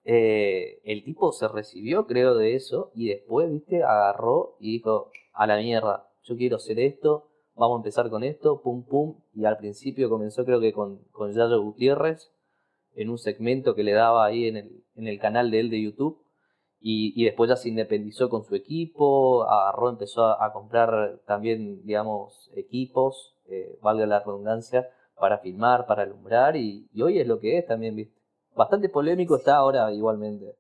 [0.05, 3.83] eh, el tipo se recibió, creo, de eso y después, ¿viste?
[3.83, 8.61] Agarró y dijo, a la mierda, yo quiero hacer esto, vamos a empezar con esto,
[8.63, 12.31] pum pum, y al principio comenzó creo que con, con Yayo Gutiérrez,
[12.95, 15.83] en un segmento que le daba ahí en el, en el canal de él de
[15.83, 16.23] YouTube
[16.81, 23.35] y, después ya se independizó con su equipo, agarró, empezó a, comprar también, digamos, equipos,
[23.49, 24.89] eh, valga la redundancia,
[25.19, 28.15] para filmar, para alumbrar, y, y, hoy es lo que es también, ¿viste?
[28.55, 30.55] Bastante polémico está ahora igualmente.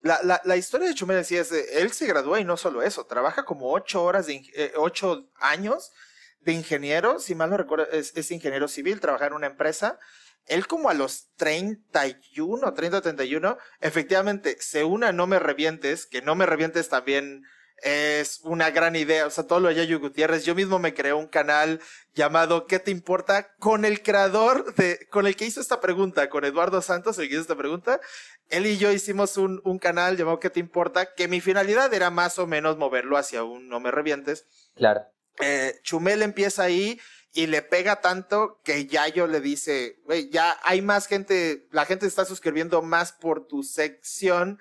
[0.00, 3.04] La, la, la historia de Chumel decía es, él se graduó y no solo eso,
[3.04, 5.92] trabaja como ocho horas, de, eh, ocho años
[6.40, 9.98] de ingeniero, si mal no recuerdo, es, ingeniero civil, trabaja en una empresa,
[10.46, 16.34] él como a los 31, 30, 31, efectivamente se una No Me Revientes, que No
[16.34, 17.44] Me Revientes también
[17.82, 21.12] es una gran idea, o sea, todo lo de Yayo Gutiérrez, yo mismo me creé
[21.12, 21.80] un canal
[22.12, 23.54] llamado ¿Qué te importa?
[23.58, 27.34] con el creador de, con el que hizo esta pregunta, con Eduardo Santos, el que
[27.34, 28.00] hizo esta pregunta,
[28.48, 31.14] él y yo hicimos un canal llamado ¿Qué te importa?
[31.14, 34.46] que mi finalidad era más o menos moverlo hacia un No Me Revientes.
[34.74, 35.02] Claro.
[35.40, 36.98] Eh, Chumel empieza ahí,
[37.32, 42.06] y le pega tanto que Yayo le dice, güey, ya hay más gente, la gente
[42.06, 44.58] está suscribiendo más por tu sección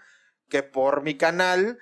[0.49, 1.79] que por mi canal.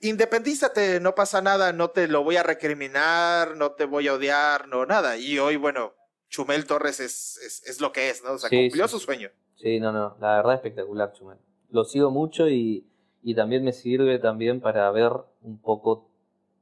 [0.00, 4.68] Independízate, no pasa nada, no te lo voy a recriminar, no te voy a odiar,
[4.68, 5.16] no nada.
[5.16, 5.94] Y hoy, bueno,
[6.28, 8.32] Chumel Torres es, es, lo que es, ¿no?
[8.32, 9.30] O sea, cumplió su sueño.
[9.56, 11.38] Sí, no, no, la verdad espectacular, Chumel.
[11.70, 12.86] Lo sigo mucho y,
[13.22, 16.09] y también me sirve también para ver un poco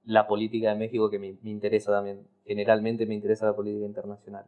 [0.09, 2.27] la política de México que me, interesa también.
[2.47, 4.47] Generalmente me interesa la política internacional.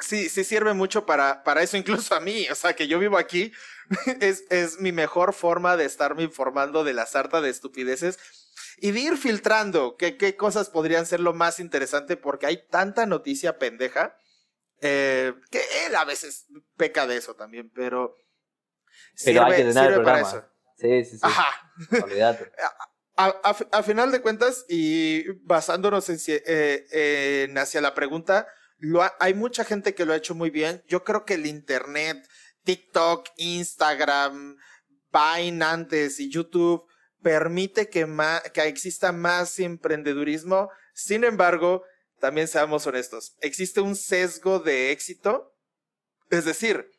[0.00, 2.48] Sí, sí sirve mucho para, para eso, incluso a mí.
[2.50, 3.52] O sea, que yo vivo aquí
[4.20, 8.18] es, es mi mejor forma de estarme informando de la sarta de estupideces
[8.78, 13.04] y de ir filtrando qué, qué cosas podrían ser lo más interesante porque hay tanta
[13.04, 14.16] noticia pendeja
[14.80, 16.46] eh, que él a veces
[16.78, 18.16] peca de eso también, pero...
[19.22, 20.50] Pero hay que tener el programa.
[20.78, 21.20] Sí, sí, sí.
[21.20, 21.70] Ajá.
[22.02, 22.50] Olvídate.
[23.26, 28.46] a, final de cuentas, y basándonos en, eh, hacia la pregunta,
[29.18, 30.82] hay mucha gente que lo ha hecho muy bien.
[30.88, 32.26] Yo creo que el Internet,
[32.64, 34.56] TikTok, Instagram,
[35.12, 36.86] Vine antes y YouTube
[37.20, 38.06] permite que,
[38.54, 40.70] que exista más emprendedurismo.
[40.94, 41.84] Sin embargo,
[42.20, 45.54] también seamos honestos, existe un sesgo de éxito.
[46.30, 46.90] Es decir,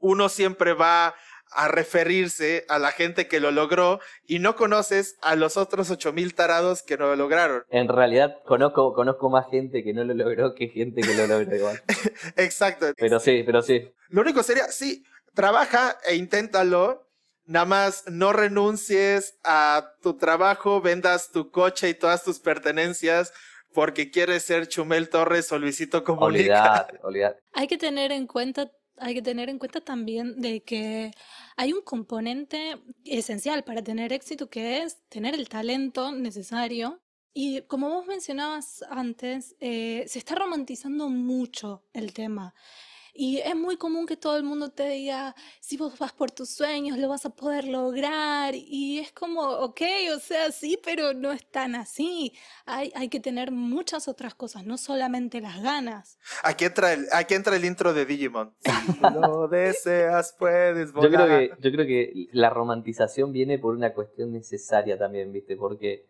[0.00, 1.14] uno siempre va
[1.54, 6.12] a referirse a la gente que lo logró y no conoces a los otros ocho
[6.12, 7.64] mil tarados que no lo lograron.
[7.70, 11.54] En realidad conozco, conozco más gente que no lo logró que gente que lo logró
[11.54, 11.82] igual.
[12.36, 12.86] Exacto.
[12.96, 13.92] Pero sí, pero sí.
[14.08, 17.08] Lo único sería, sí, trabaja e inténtalo.
[17.44, 23.32] Nada más no renuncies a tu trabajo, vendas tu coche y todas tus pertenencias
[23.72, 26.62] porque quieres ser Chumel Torres o Luisito Comunica.
[26.62, 27.42] Olvidate, olvidate.
[27.52, 28.70] Hay que tener en cuenta
[29.02, 31.10] hay que tener en cuenta también de que
[31.56, 37.00] hay un componente esencial para tener éxito que es tener el talento necesario.
[37.34, 42.54] Y como vos mencionabas antes, eh, se está romantizando mucho el tema.
[43.14, 46.48] Y es muy común que todo el mundo te diga, si vos vas por tus
[46.48, 48.54] sueños, lo vas a poder lograr.
[48.54, 49.82] Y es como, ok,
[50.16, 52.32] o sea, sí, pero no es tan así.
[52.64, 56.18] Hay, hay que tener muchas otras cosas, no solamente las ganas.
[56.42, 58.54] Aquí entra el, aquí entra el intro de Digimon.
[58.82, 61.10] Si lo deseas, puedes volar.
[61.10, 65.56] Yo creo, que, yo creo que la romantización viene por una cuestión necesaria también, ¿viste?
[65.56, 66.06] Porque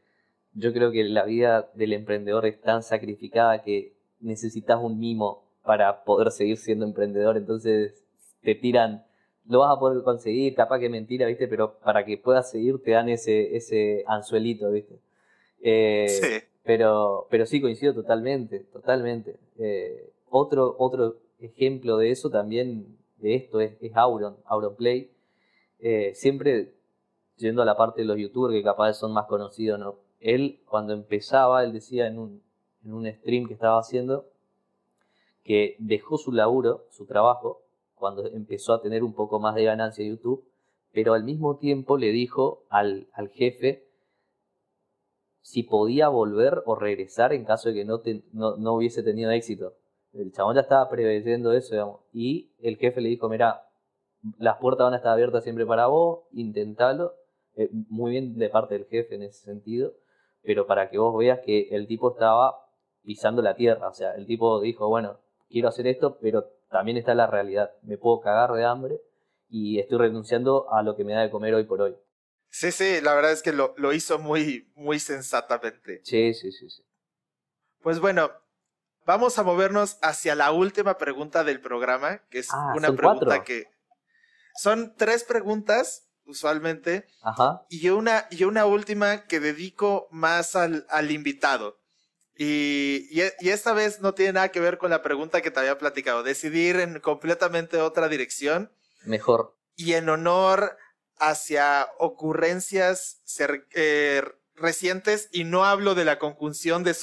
[0.55, 6.05] yo creo que la vida del emprendedor es tan sacrificada que necesitas un mimo para
[6.05, 8.05] poder seguir siendo emprendedor, entonces
[8.43, 9.05] te tiran,
[9.47, 11.49] lo vas a poder conseguir, capaz que mentira, ¿viste?
[11.49, 14.99] Pero para que puedas seguir te dan ese, ese anzuelito, ¿viste?
[15.61, 16.49] Eh, sí.
[16.65, 19.37] Pero, pero sí, coincido totalmente, totalmente.
[19.59, 25.11] Eh, otro, otro ejemplo de eso también, de esto, es, es Auron, Auronplay.
[25.81, 26.75] Eh, siempre
[27.37, 29.97] yendo a la parte de los youtubers que capaz son más conocidos, ¿no?
[30.21, 32.43] Él, cuando empezaba, él decía en un,
[32.85, 34.27] en un stream que estaba haciendo,
[35.45, 37.62] que dejó su laburo, su trabajo,
[37.95, 40.45] cuando empezó a tener un poco más de ganancia YouTube,
[40.93, 43.88] pero al mismo tiempo le dijo al, jefe
[45.40, 49.74] si podía volver o regresar en caso de que no, no, hubiese tenido éxito.
[50.12, 52.01] El chabón ya estaba preveyendo eso, digamos.
[52.12, 53.68] Y el jefe le dijo, mira,
[54.38, 57.14] las puertas van a estar abiertas siempre para vos, intentalo.
[57.57, 59.95] Eh, muy bien de parte del jefe en ese sentido,
[60.43, 62.66] pero para que vos veas que el tipo estaba
[63.03, 63.88] pisando la tierra.
[63.88, 65.18] O sea, el tipo dijo, bueno,
[65.53, 67.71] quiero hacer esto, pero también está la realidad.
[67.83, 69.01] Me puedo cagar de hambre
[69.49, 71.97] y estoy renunciando a lo que me da de comer hoy por hoy.
[72.49, 76.01] Sí, sí, la verdad es que lo, lo hizo muy, muy sensatamente.
[76.05, 76.83] Sí, sí, sí, sí.
[77.83, 78.31] Pues bueno,
[79.07, 83.67] vamos a movernos hacia la última pregunta del programa, que es ah, una pregunta que...
[84.55, 87.65] Son tres preguntas, usualmente, Ajá.
[87.71, 91.79] Y, una, y una última que dedico más al, al invitado.
[92.45, 95.78] Y, y, esta vez no tiene nada que ver con la pregunta que te había
[95.78, 96.24] platicado.
[96.24, 98.72] Decidir en completamente otra dirección.
[99.05, 99.57] Mejor.
[99.76, 100.76] Y en honor
[101.18, 103.22] hacia ocurrencias
[103.76, 104.24] eh,
[104.57, 106.97] recientes, y no hablo de la conjunción de,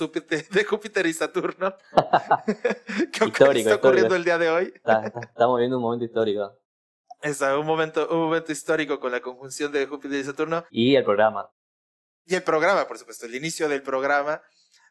[0.52, 1.74] de Júpiter y Saturno,
[3.14, 4.74] que está ocurriendo el día de hoy.
[4.76, 6.54] estamos viviendo un momento histórico.
[7.22, 10.66] Está, un momento, un momento histórico con la conjunción de Júpiter y Saturno.
[10.70, 11.50] Y el programa.
[12.26, 14.42] Y el programa, por supuesto, el inicio del programa.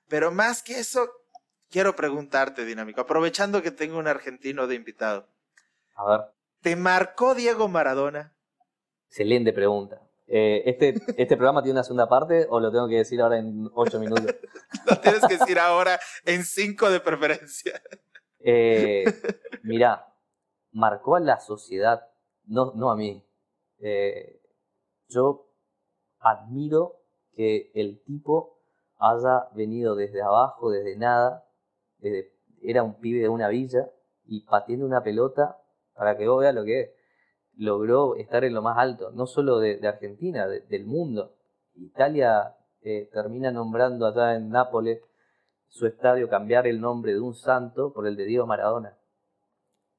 [0.08, 1.08] Pero más que eso,
[1.70, 5.28] quiero preguntarte, Dinámico, aprovechando que tengo un argentino de invitado.
[5.94, 6.20] A ver.
[6.60, 8.34] ¿Te marcó Diego Maradona?
[9.08, 10.02] Excelente pregunta.
[10.26, 13.70] Eh, este, ¿Este programa tiene una segunda parte o lo tengo que decir ahora en
[13.74, 14.34] ocho minutos?
[14.86, 17.80] lo tienes que decir ahora en cinco de preferencia.
[18.40, 19.04] Eh,
[19.62, 20.14] mira,
[20.72, 22.06] marcó a la sociedad,
[22.44, 23.24] no, no a mí.
[23.78, 24.42] Eh,
[25.08, 25.50] yo
[26.18, 27.00] admiro
[27.32, 28.57] que el tipo
[28.98, 31.44] haya venido desde abajo, desde nada,
[32.62, 33.90] era un pibe de una villa
[34.24, 35.58] y pateando una pelota
[35.94, 36.94] para que vos veas lo que
[37.56, 41.34] logró estar en lo más alto, no solo de, Argentina, del mundo.
[41.74, 45.00] Italia eh, termina nombrando allá en Nápoles
[45.68, 48.96] su estadio, cambiar el nombre de un santo por el de Diego Maradona.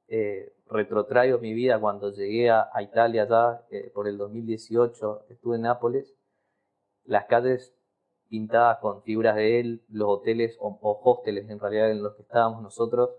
[0.08, 5.64] Eh, retrotraigo mi vida cuando llegué a, Italia allá eh, por el 2018, estuve en
[5.64, 6.16] Nápoles,
[7.04, 7.76] las calles
[8.30, 12.62] pintadas con figuras de él, los hoteles o, hosteles en realidad en los que estábamos
[12.62, 13.10] nosotros,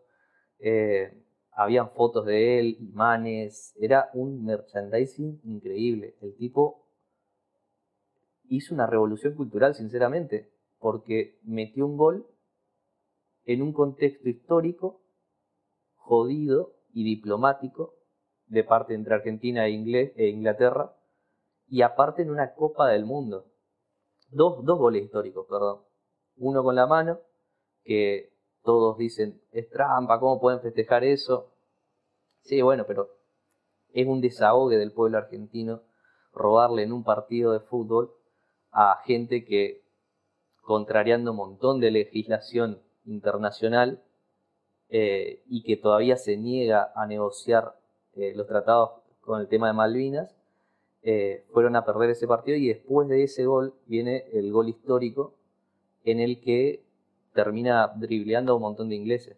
[0.61, 1.13] eh,
[1.53, 6.15] habían fotos de él, imanes, era un merchandising increíble.
[6.23, 6.87] El tipo
[8.45, 12.27] hizo una revolución cultural, sinceramente, porque metió un gol
[13.45, 15.03] en un contexto histórico,
[15.97, 17.95] jodido y diplomático,
[18.47, 20.97] de parte entre Argentina e, e Inglaterra,
[21.69, 23.50] y aparte en una Copa del Mundo
[24.31, 25.81] dos, dos goles históricos, perdón.
[26.37, 27.21] Uno con la mano,
[27.85, 31.51] que todos dicen, es trampa, ¿cómo pueden festejar eso?
[32.43, 33.11] Sí, bueno, pero
[33.93, 35.83] es un desahogue del pueblo argentino
[36.33, 38.13] robarle en un partido de fútbol
[38.71, 39.83] a gente que,
[40.63, 44.03] contrariando un montón de legislación internacional
[44.89, 47.77] eh, y que todavía se niega a negociar
[48.15, 50.40] eh, los tratados con el tema de Malvinas,
[51.03, 55.35] eh, fueron a perder ese partido y después de ese gol viene el gol histórico
[56.05, 56.85] en el que
[57.33, 59.37] termina dribleando a un montón de ingleses.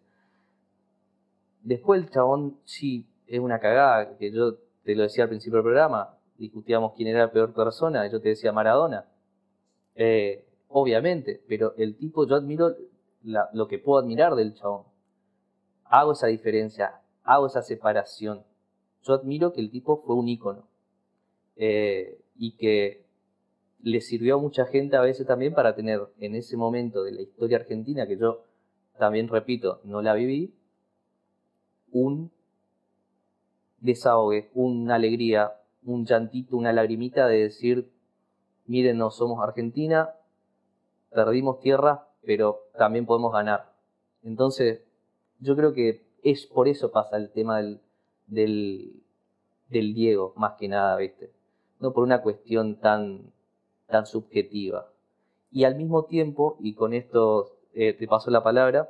[1.61, 5.63] Después el chabón sí es una cagada, que yo te lo decía al principio del
[5.63, 9.05] programa, discutíamos quién era la peor persona, yo te decía Maradona.
[9.95, 12.75] Eh, obviamente, pero el tipo, yo admiro
[13.53, 14.83] lo que puedo admirar del chabón.
[15.85, 18.43] Hago esa diferencia, hago esa separación.
[19.03, 20.72] Yo admiro que el tipo fue un ícono
[21.55, 23.03] eh, y que
[23.81, 27.21] le sirvió a mucha gente a veces también para tener en ese momento de la
[27.21, 28.43] historia argentina, que yo
[28.97, 30.53] también repito, no la viví,
[31.91, 32.31] un
[33.79, 37.91] desahogue, una alegría, un llantito, una lagrimita de decir,
[38.65, 40.15] miren, no somos Argentina,
[41.09, 43.73] perdimos tierra, pero también podemos ganar.
[44.23, 44.81] Entonces,
[45.39, 47.81] yo creo que es por eso pasa el tema del,
[48.27, 51.31] del, Diego, más que nada, ¿viste?
[51.83, 53.33] No por una cuestión tan,
[53.87, 54.87] tan subjetiva.
[55.51, 58.89] Y al mismo tiempo, y con esto eh, te paso la palabra,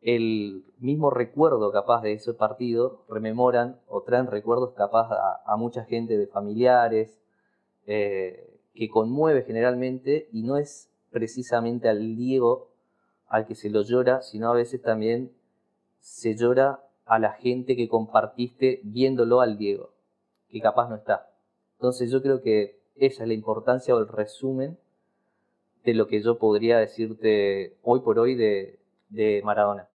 [0.00, 5.08] el mismo recuerdo capaz de ese partido rememoran o traen recuerdos capaz
[5.44, 7.18] a, mucha gente de familiares,
[7.88, 12.68] eh, que conmueve generalmente y no es precisamente al Diego
[13.26, 15.32] al que se lo llora, sino a veces también
[15.98, 19.90] se llora a la gente que compartiste viéndolo al Diego,
[20.50, 21.30] que capaz no está.
[21.74, 24.78] Entonces yo creo que esa es la importancia o el resumen
[25.84, 28.78] de lo que yo podría decirte hoy por hoy de,
[29.08, 29.88] de Maradona.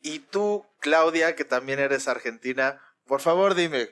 [0.00, 3.88] Y tú, Claudia, que también eres argentina, por favor dime,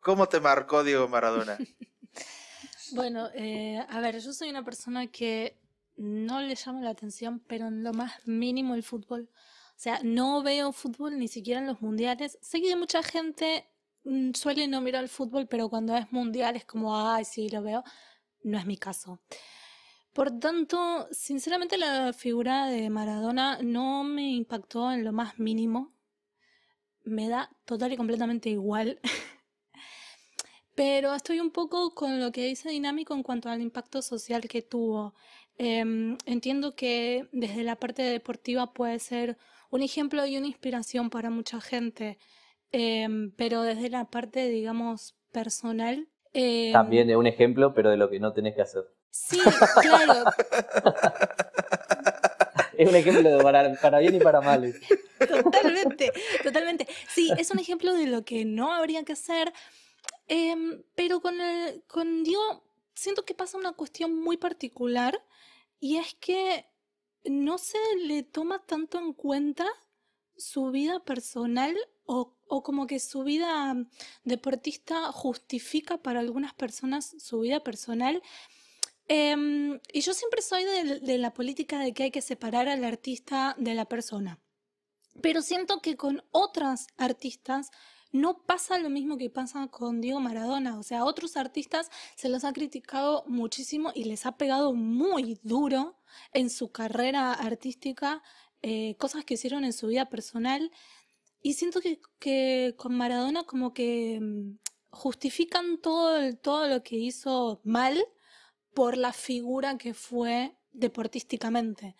[0.00, 1.56] ¿cómo te marcó Diego Maradona?
[2.92, 5.56] bueno, eh, a ver, yo soy una persona que
[5.96, 9.28] no le llama la atención, pero en lo más mínimo el fútbol.
[9.76, 12.38] O sea, no veo fútbol ni siquiera en los mundiales.
[12.40, 13.66] Sé que mucha gente
[14.34, 17.84] suele no mirar el fútbol, pero cuando es mundial es como, ay, sí, lo veo.
[18.42, 19.20] No es mi caso.
[20.12, 25.92] Por tanto, sinceramente la figura de Maradona no me impactó en lo más mínimo.
[27.04, 29.00] Me da total y completamente igual.
[30.74, 34.62] Pero estoy un poco con lo que dice Dinámico en cuanto al impacto social que
[34.62, 35.14] tuvo.
[35.58, 39.38] Em, entiendo que desde la parte deportiva puede ser
[39.70, 42.18] un ejemplo y una inspiración para mucha gente,
[42.78, 46.08] em, pero desde la parte, digamos, personal.
[46.34, 48.84] Em, También es un ejemplo, pero de lo que no tenés que hacer.
[49.10, 49.40] Sí,
[49.80, 50.12] claro.
[52.76, 54.74] es un ejemplo de para, bien y para mal.
[55.18, 56.12] Totalmente,
[56.42, 56.86] totalmente.
[57.08, 59.52] Sí, es un ejemplo de lo que no habría que hacer,
[60.94, 62.62] pero con, el, con Diego
[62.94, 65.22] siento que pasa una cuestión muy particular
[65.80, 66.66] y es que
[67.24, 69.66] no se le toma tanto en cuenta
[70.36, 71.74] su vida personal
[72.06, 73.76] o, como que su vida
[74.24, 78.22] deportista justifica para algunas personas su vida personal.
[79.08, 83.54] Em, y yo siempre soy de, la política de que hay que separar al artista
[83.58, 84.40] de la persona.
[85.20, 87.70] Pero siento que con otras artistas
[88.12, 90.78] no pasa lo mismo que pasa con Diego Maradona.
[90.78, 95.38] O sea, a otros artistas se los ha criticado muchísimo y les ha pegado muy
[95.42, 95.98] duro
[96.32, 98.22] en su carrera artística,
[98.62, 100.70] eh, cosas que hicieron en su vida personal.
[101.42, 101.80] Y siento
[102.18, 104.58] que, con Maradona como que mm,
[104.90, 108.04] justifican todo, todo lo que hizo mal
[108.74, 111.96] por la figura que fue deportísticamente.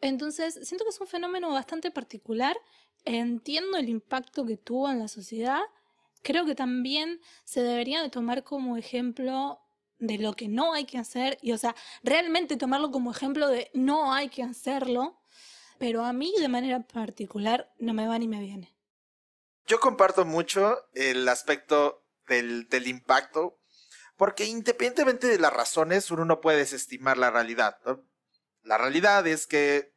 [0.00, 2.56] Entonces, siento que es un fenómeno bastante particular
[3.04, 5.60] entiendo el impacto que tuvo en la sociedad,
[6.22, 9.60] creo que también se debería de tomar como ejemplo
[9.98, 13.70] de lo que no hay que hacer y o sea, realmente tomarlo como ejemplo de
[13.74, 15.17] no hay que hacerlo,
[15.78, 18.74] pero a mí de manera particular no me va ni me viene.
[19.66, 23.58] Yo comparto mucho el aspecto del, del impacto,
[24.16, 27.78] porque independientemente de las razones, uno no puede desestimar la realidad.
[28.62, 29.94] La realidad es que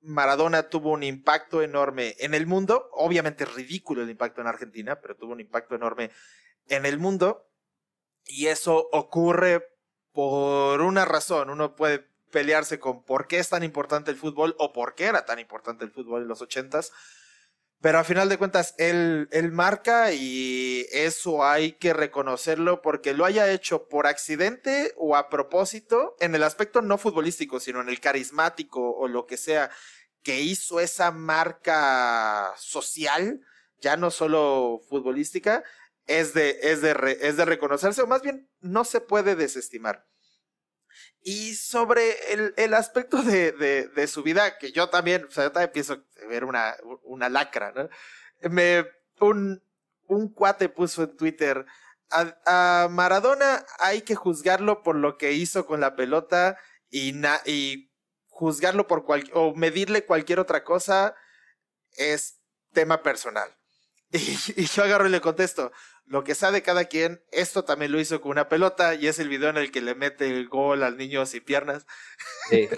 [0.00, 5.16] Maradona tuvo un impacto enorme en el mundo, obviamente ridículo el impacto en Argentina, pero
[5.16, 6.10] tuvo un impacto enorme
[6.68, 7.48] en el mundo.
[8.24, 9.66] Y eso ocurre
[10.12, 11.50] por una razón.
[11.50, 15.24] Uno puede pelearse con por qué es tan importante el fútbol o por qué era
[15.24, 16.90] tan importante el fútbol en los ochentas.
[17.80, 23.50] Pero a final de cuentas, él, marca y eso hay que reconocerlo porque lo haya
[23.50, 28.92] hecho por accidente o a propósito en el aspecto no futbolístico, sino en el carismático
[28.92, 29.70] o lo que sea
[30.22, 33.40] que hizo esa marca social,
[33.80, 35.64] ya no solo futbolística,
[36.06, 40.06] es de, es de, es de reconocerse, o más bien no se puede desestimar.
[41.22, 45.44] Y sobre el, el aspecto de, de, de, su vida, que yo también, o sea,
[45.44, 47.88] yo también pienso ver una, una lacra, ¿no?
[48.50, 48.84] Me,
[49.20, 49.62] un,
[50.08, 51.64] un cuate puso en Twitter,
[52.12, 56.58] a, Maradona hay que juzgarlo por lo que hizo con la pelota
[56.90, 57.90] y, na, y
[58.28, 61.14] juzgarlo por cualquier, o medirle cualquier otra cosa
[61.96, 62.40] es
[62.72, 63.48] tema personal.
[64.56, 65.72] Y, yo agarro y le contesto,
[66.06, 69.28] lo que sabe cada quien, esto también lo hizo con una pelota y es el
[69.28, 71.86] video en el que le mete el gol al niño sin piernas.
[72.50, 72.68] Sí.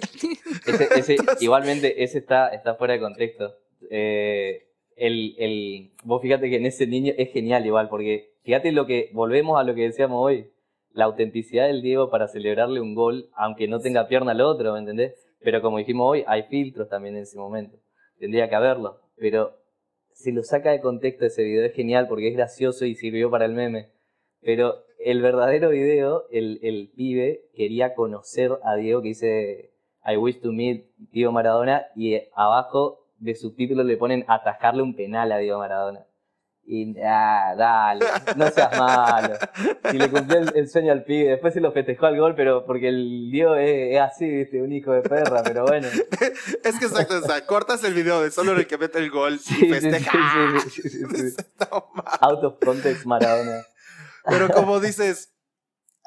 [0.97, 3.55] Ese, igualmente, ese está, está fuera de contexto.
[3.91, 8.87] Eh, el, el, vos fíjate que en ese niño es genial igual, porque fíjate lo
[8.87, 10.51] que, volvemos a lo que decíamos hoy,
[10.93, 14.79] la autenticidad del Diego para celebrarle un gol, aunque no tenga pierna al otro, ¿me
[14.79, 15.15] entendés?
[15.41, 17.77] Pero como dijimos hoy, hay filtros también en ese momento.
[18.19, 19.01] Tendría que haberlo.
[19.17, 19.59] Pero
[20.15, 23.45] se lo saca de contexto ese video, es genial porque es gracioso y sirvió para
[23.45, 23.91] el meme.
[24.41, 29.71] Pero el verdadero video, el, el pibe quería conocer a Diego que dice
[30.07, 35.33] I wish to meet Diego Maradona y abajo de subtítulo le ponen atajarle un penal
[35.33, 36.07] a Diego Maradona.
[36.67, 38.07] Y ah, dale,
[38.37, 39.37] no seas malo.
[39.93, 41.31] Y le cumplió el, sueño al pibe.
[41.31, 44.63] Después se lo festejó al gol, pero porque el Diego es, así, ¿viste?
[44.63, 45.89] un hijo de perra, pero bueno.
[46.65, 49.35] es que exacto, o sea, cortas el video de solo el que mete el gol
[49.35, 50.61] y festeja.
[50.71, 51.37] Sí, sí, sí,
[52.21, 53.63] Out of context Maradona.
[54.27, 55.35] Pero como dices,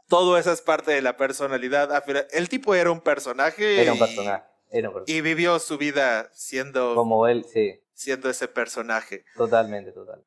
[0.07, 2.03] todo eso es parte de la personalidad.
[2.31, 3.81] El tipo era un personaje.
[3.81, 4.43] Era un personaje.
[4.71, 5.17] Era un personaje.
[5.17, 6.95] Y vivió su vida siendo.
[6.95, 7.79] Como él, sí.
[7.93, 9.23] Siendo ese personaje.
[9.35, 10.23] Totalmente, total.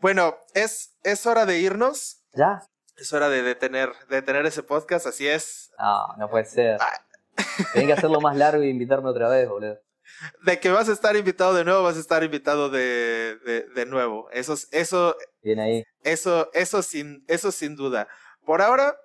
[0.00, 2.24] Bueno, es, es hora de irnos.
[2.32, 2.62] ¿Ya?
[2.96, 5.70] Es hora de detener, de ese podcast, así es.
[5.78, 6.78] No, no puede ser.
[6.80, 7.04] Ah.
[7.72, 9.78] Tienes que hacerlo más largo y invitarme otra vez, boludo.
[10.42, 13.38] De que vas a estar invitado de nuevo, vas a estar invitado de,
[13.74, 14.28] de, nuevo.
[14.32, 15.84] Eso, eso, Bien ahí.
[16.02, 18.08] Eso, eso, sin, eso sin duda.
[18.44, 18.96] Por ahora,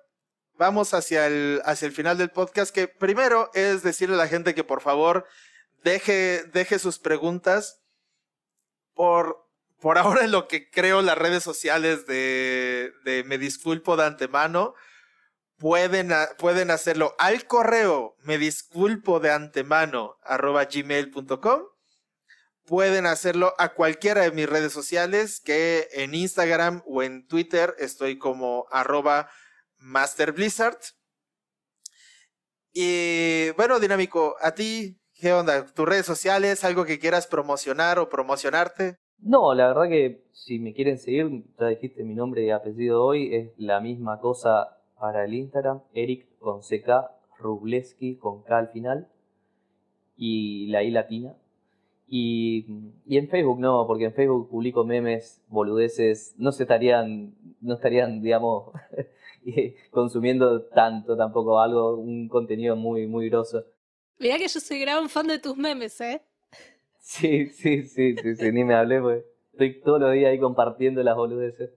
[0.58, 4.54] vamos hacia el, hacia el final del podcast, que primero es decirle a la gente
[4.54, 5.26] que por favor
[5.84, 7.82] deje, deje sus preguntas.
[8.94, 9.45] Por,
[9.80, 14.74] por ahora en lo que creo las redes sociales de, de Me Disculpo de antemano,
[15.58, 21.62] pueden, pueden hacerlo al correo me disculpo de antemano gmail.com.
[22.64, 28.18] Pueden hacerlo a cualquiera de mis redes sociales, que en Instagram o en Twitter estoy
[28.18, 29.30] como arroba
[29.78, 30.80] Master Blizzard.
[32.72, 35.64] Y bueno, Dinámico, a ti, ¿qué onda?
[35.64, 36.64] ¿Tus redes sociales?
[36.64, 38.98] ¿Algo que quieras promocionar o promocionarte?
[39.20, 43.34] No, la verdad que si me quieren seguir, ya dijiste mi nombre y apellido hoy,
[43.34, 49.08] es la misma cosa para el Instagram, Eric con CK, Rubleski con K al final
[50.16, 51.34] y la I latina.
[52.08, 52.66] Y,
[53.04, 58.22] y, en Facebook no, porque en Facebook publico memes, boludeces, no se estarían, no estarían,
[58.22, 58.72] digamos,
[59.90, 63.64] consumiendo tanto tampoco algo, un contenido muy, muy grosso.
[64.18, 66.22] Mira que yo soy gran fan de tus memes, ¿eh?
[67.06, 71.04] Sí, sí, sí, sí, sí ni me hablé, pues estoy todos los días ahí compartiendo
[71.04, 71.70] las boludeces.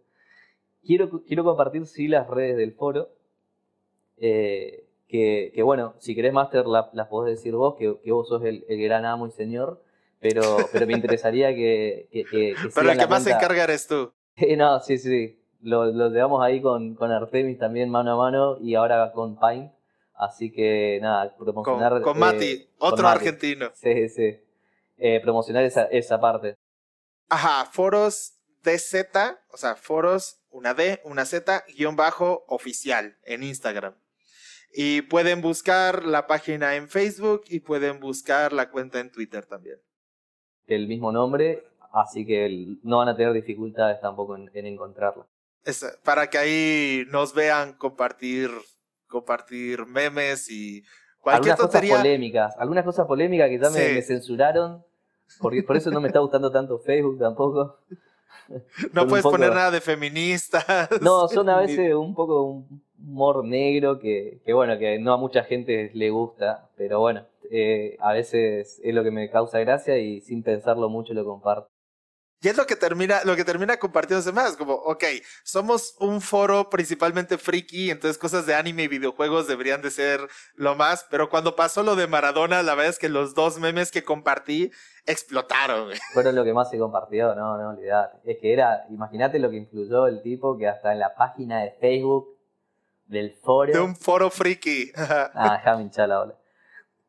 [0.83, 3.09] Quiero, quiero compartir, sí, las redes del foro.
[4.17, 8.43] Eh, que, que, bueno, si querés Master las podés decir vos, que, que vos sos
[8.43, 9.83] el, el, gran amo y señor,
[10.19, 10.41] pero,
[10.73, 12.09] pero me interesaría que...
[12.11, 14.11] que, que pero el que más se encarga eres tú.
[14.57, 18.73] no, sí, sí, lo, lo llevamos ahí con, con, Artemis también mano a mano y
[18.73, 19.71] ahora con Pine.
[20.15, 22.01] Así que nada, promocionar.
[22.01, 23.69] Con, Mati, eh, otro argentino.
[23.75, 24.39] Sí, sí.
[24.99, 26.55] Eh, promocionar esa, esa parte.
[27.29, 28.33] Ajá, foros
[28.63, 29.05] DZ,
[29.51, 33.95] o sea, foros, una D, una Z, guion bajo oficial en Instagram.
[34.73, 39.79] Y pueden buscar la página en Facebook y pueden buscar la cuenta en Twitter también.
[40.67, 45.25] El mismo nombre, así que no van a tener dificultades tampoco en, en encontrarla
[46.03, 48.49] para que ahí nos vean compartir,
[49.07, 50.83] compartir memes y
[51.19, 54.83] cualquier algunas cosas polémicas, algunas cosas polémicas que ya me, censuraron,
[55.39, 57.77] porque por eso no me está gustando tanto Facebook tampoco.
[58.93, 60.65] No puedes poner nada de feministas.
[61.01, 65.17] No, son a veces un poco un humor negro que, que bueno, que no a
[65.17, 69.97] mucha gente le gusta, pero bueno, eh, a veces es lo que me causa gracia
[69.99, 71.69] y sin pensarlo mucho lo comparto.
[72.41, 75.03] Y es lo que termina, lo que termina compartiéndose más, como, ok,
[75.43, 80.21] somos un foro principalmente friki, entonces cosas de anime y videojuegos deberían de ser
[80.55, 83.91] lo más, pero cuando pasó lo de Maradona, la verdad es que los dos memes
[83.91, 84.71] que compartí
[85.05, 85.91] explotaron.
[86.13, 88.19] Fueron lo que más se compartió, no, no, olvidate.
[88.23, 91.71] Es que era, imagínate lo que influyó el tipo que hasta en la página de
[91.71, 92.37] Facebook
[93.05, 93.73] del foro.
[93.73, 94.93] De un foro friki.
[94.95, 96.35] ah, déjame hinchar la ola.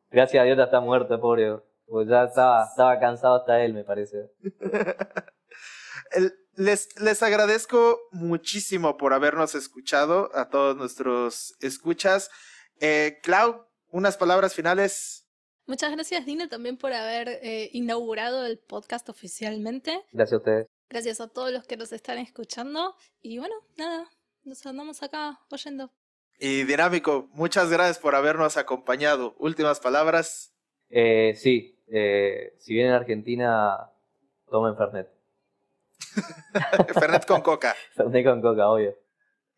[0.09, 1.61] Gracias a Dios está muerto, pobre.
[1.91, 4.31] Pues ya estaba, estaba cansado hasta él, me parece.
[6.55, 12.31] les, les agradezco muchísimo por habernos escuchado, a todos nuestros escuchas.
[12.79, 15.27] Eh, Clau, unas palabras finales.
[15.65, 20.01] Muchas gracias, Dina, también por haber eh, inaugurado el podcast oficialmente.
[20.13, 20.67] Gracias a ustedes.
[20.89, 22.95] Gracias a todos los que nos están escuchando.
[23.21, 24.09] Y bueno, nada,
[24.43, 25.91] nos andamos acá oyendo.
[26.39, 29.35] Y Dinámico, muchas gracias por habernos acompañado.
[29.39, 30.51] Últimas palabras.
[30.91, 33.89] Eh, sí, eh, si vienen a Argentina,
[34.49, 35.09] tomen Fernet.
[36.99, 37.75] Fernet con coca.
[37.95, 38.95] Fernet con coca, obvio.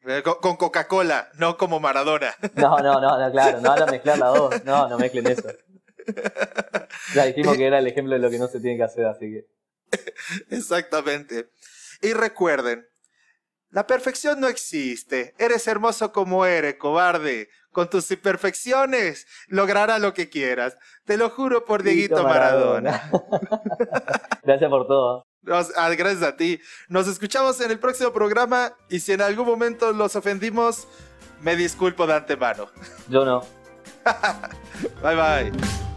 [0.05, 2.33] Eh, con, Coca-Cola, no como Maradona.
[2.55, 4.65] No, no, no, no, claro, no van a mezclar las dos.
[4.65, 5.49] No, no mezclen eso.
[7.15, 9.31] Ya dijimos que era el ejemplo de lo que no se tiene que hacer, así
[9.31, 9.47] que.
[10.49, 11.49] Exactamente.
[12.01, 12.85] Y recuerden,
[13.73, 15.33] la perfección no existe.
[15.39, 17.49] Eres hermoso como eres, cobarde.
[17.71, 20.77] Con tus imperfecciones lograrás lo que quieras.
[21.05, 23.09] Te lo juro por Dieguito Maradona.
[24.43, 25.25] Gracias por todo.
[25.75, 26.61] Ah, gracias a ti.
[26.87, 30.87] Nos escuchamos en el próximo programa y si en algún momento los ofendimos,
[31.41, 32.67] me disculpo de antemano.
[33.09, 33.41] Yo no.
[35.01, 35.92] bye bye.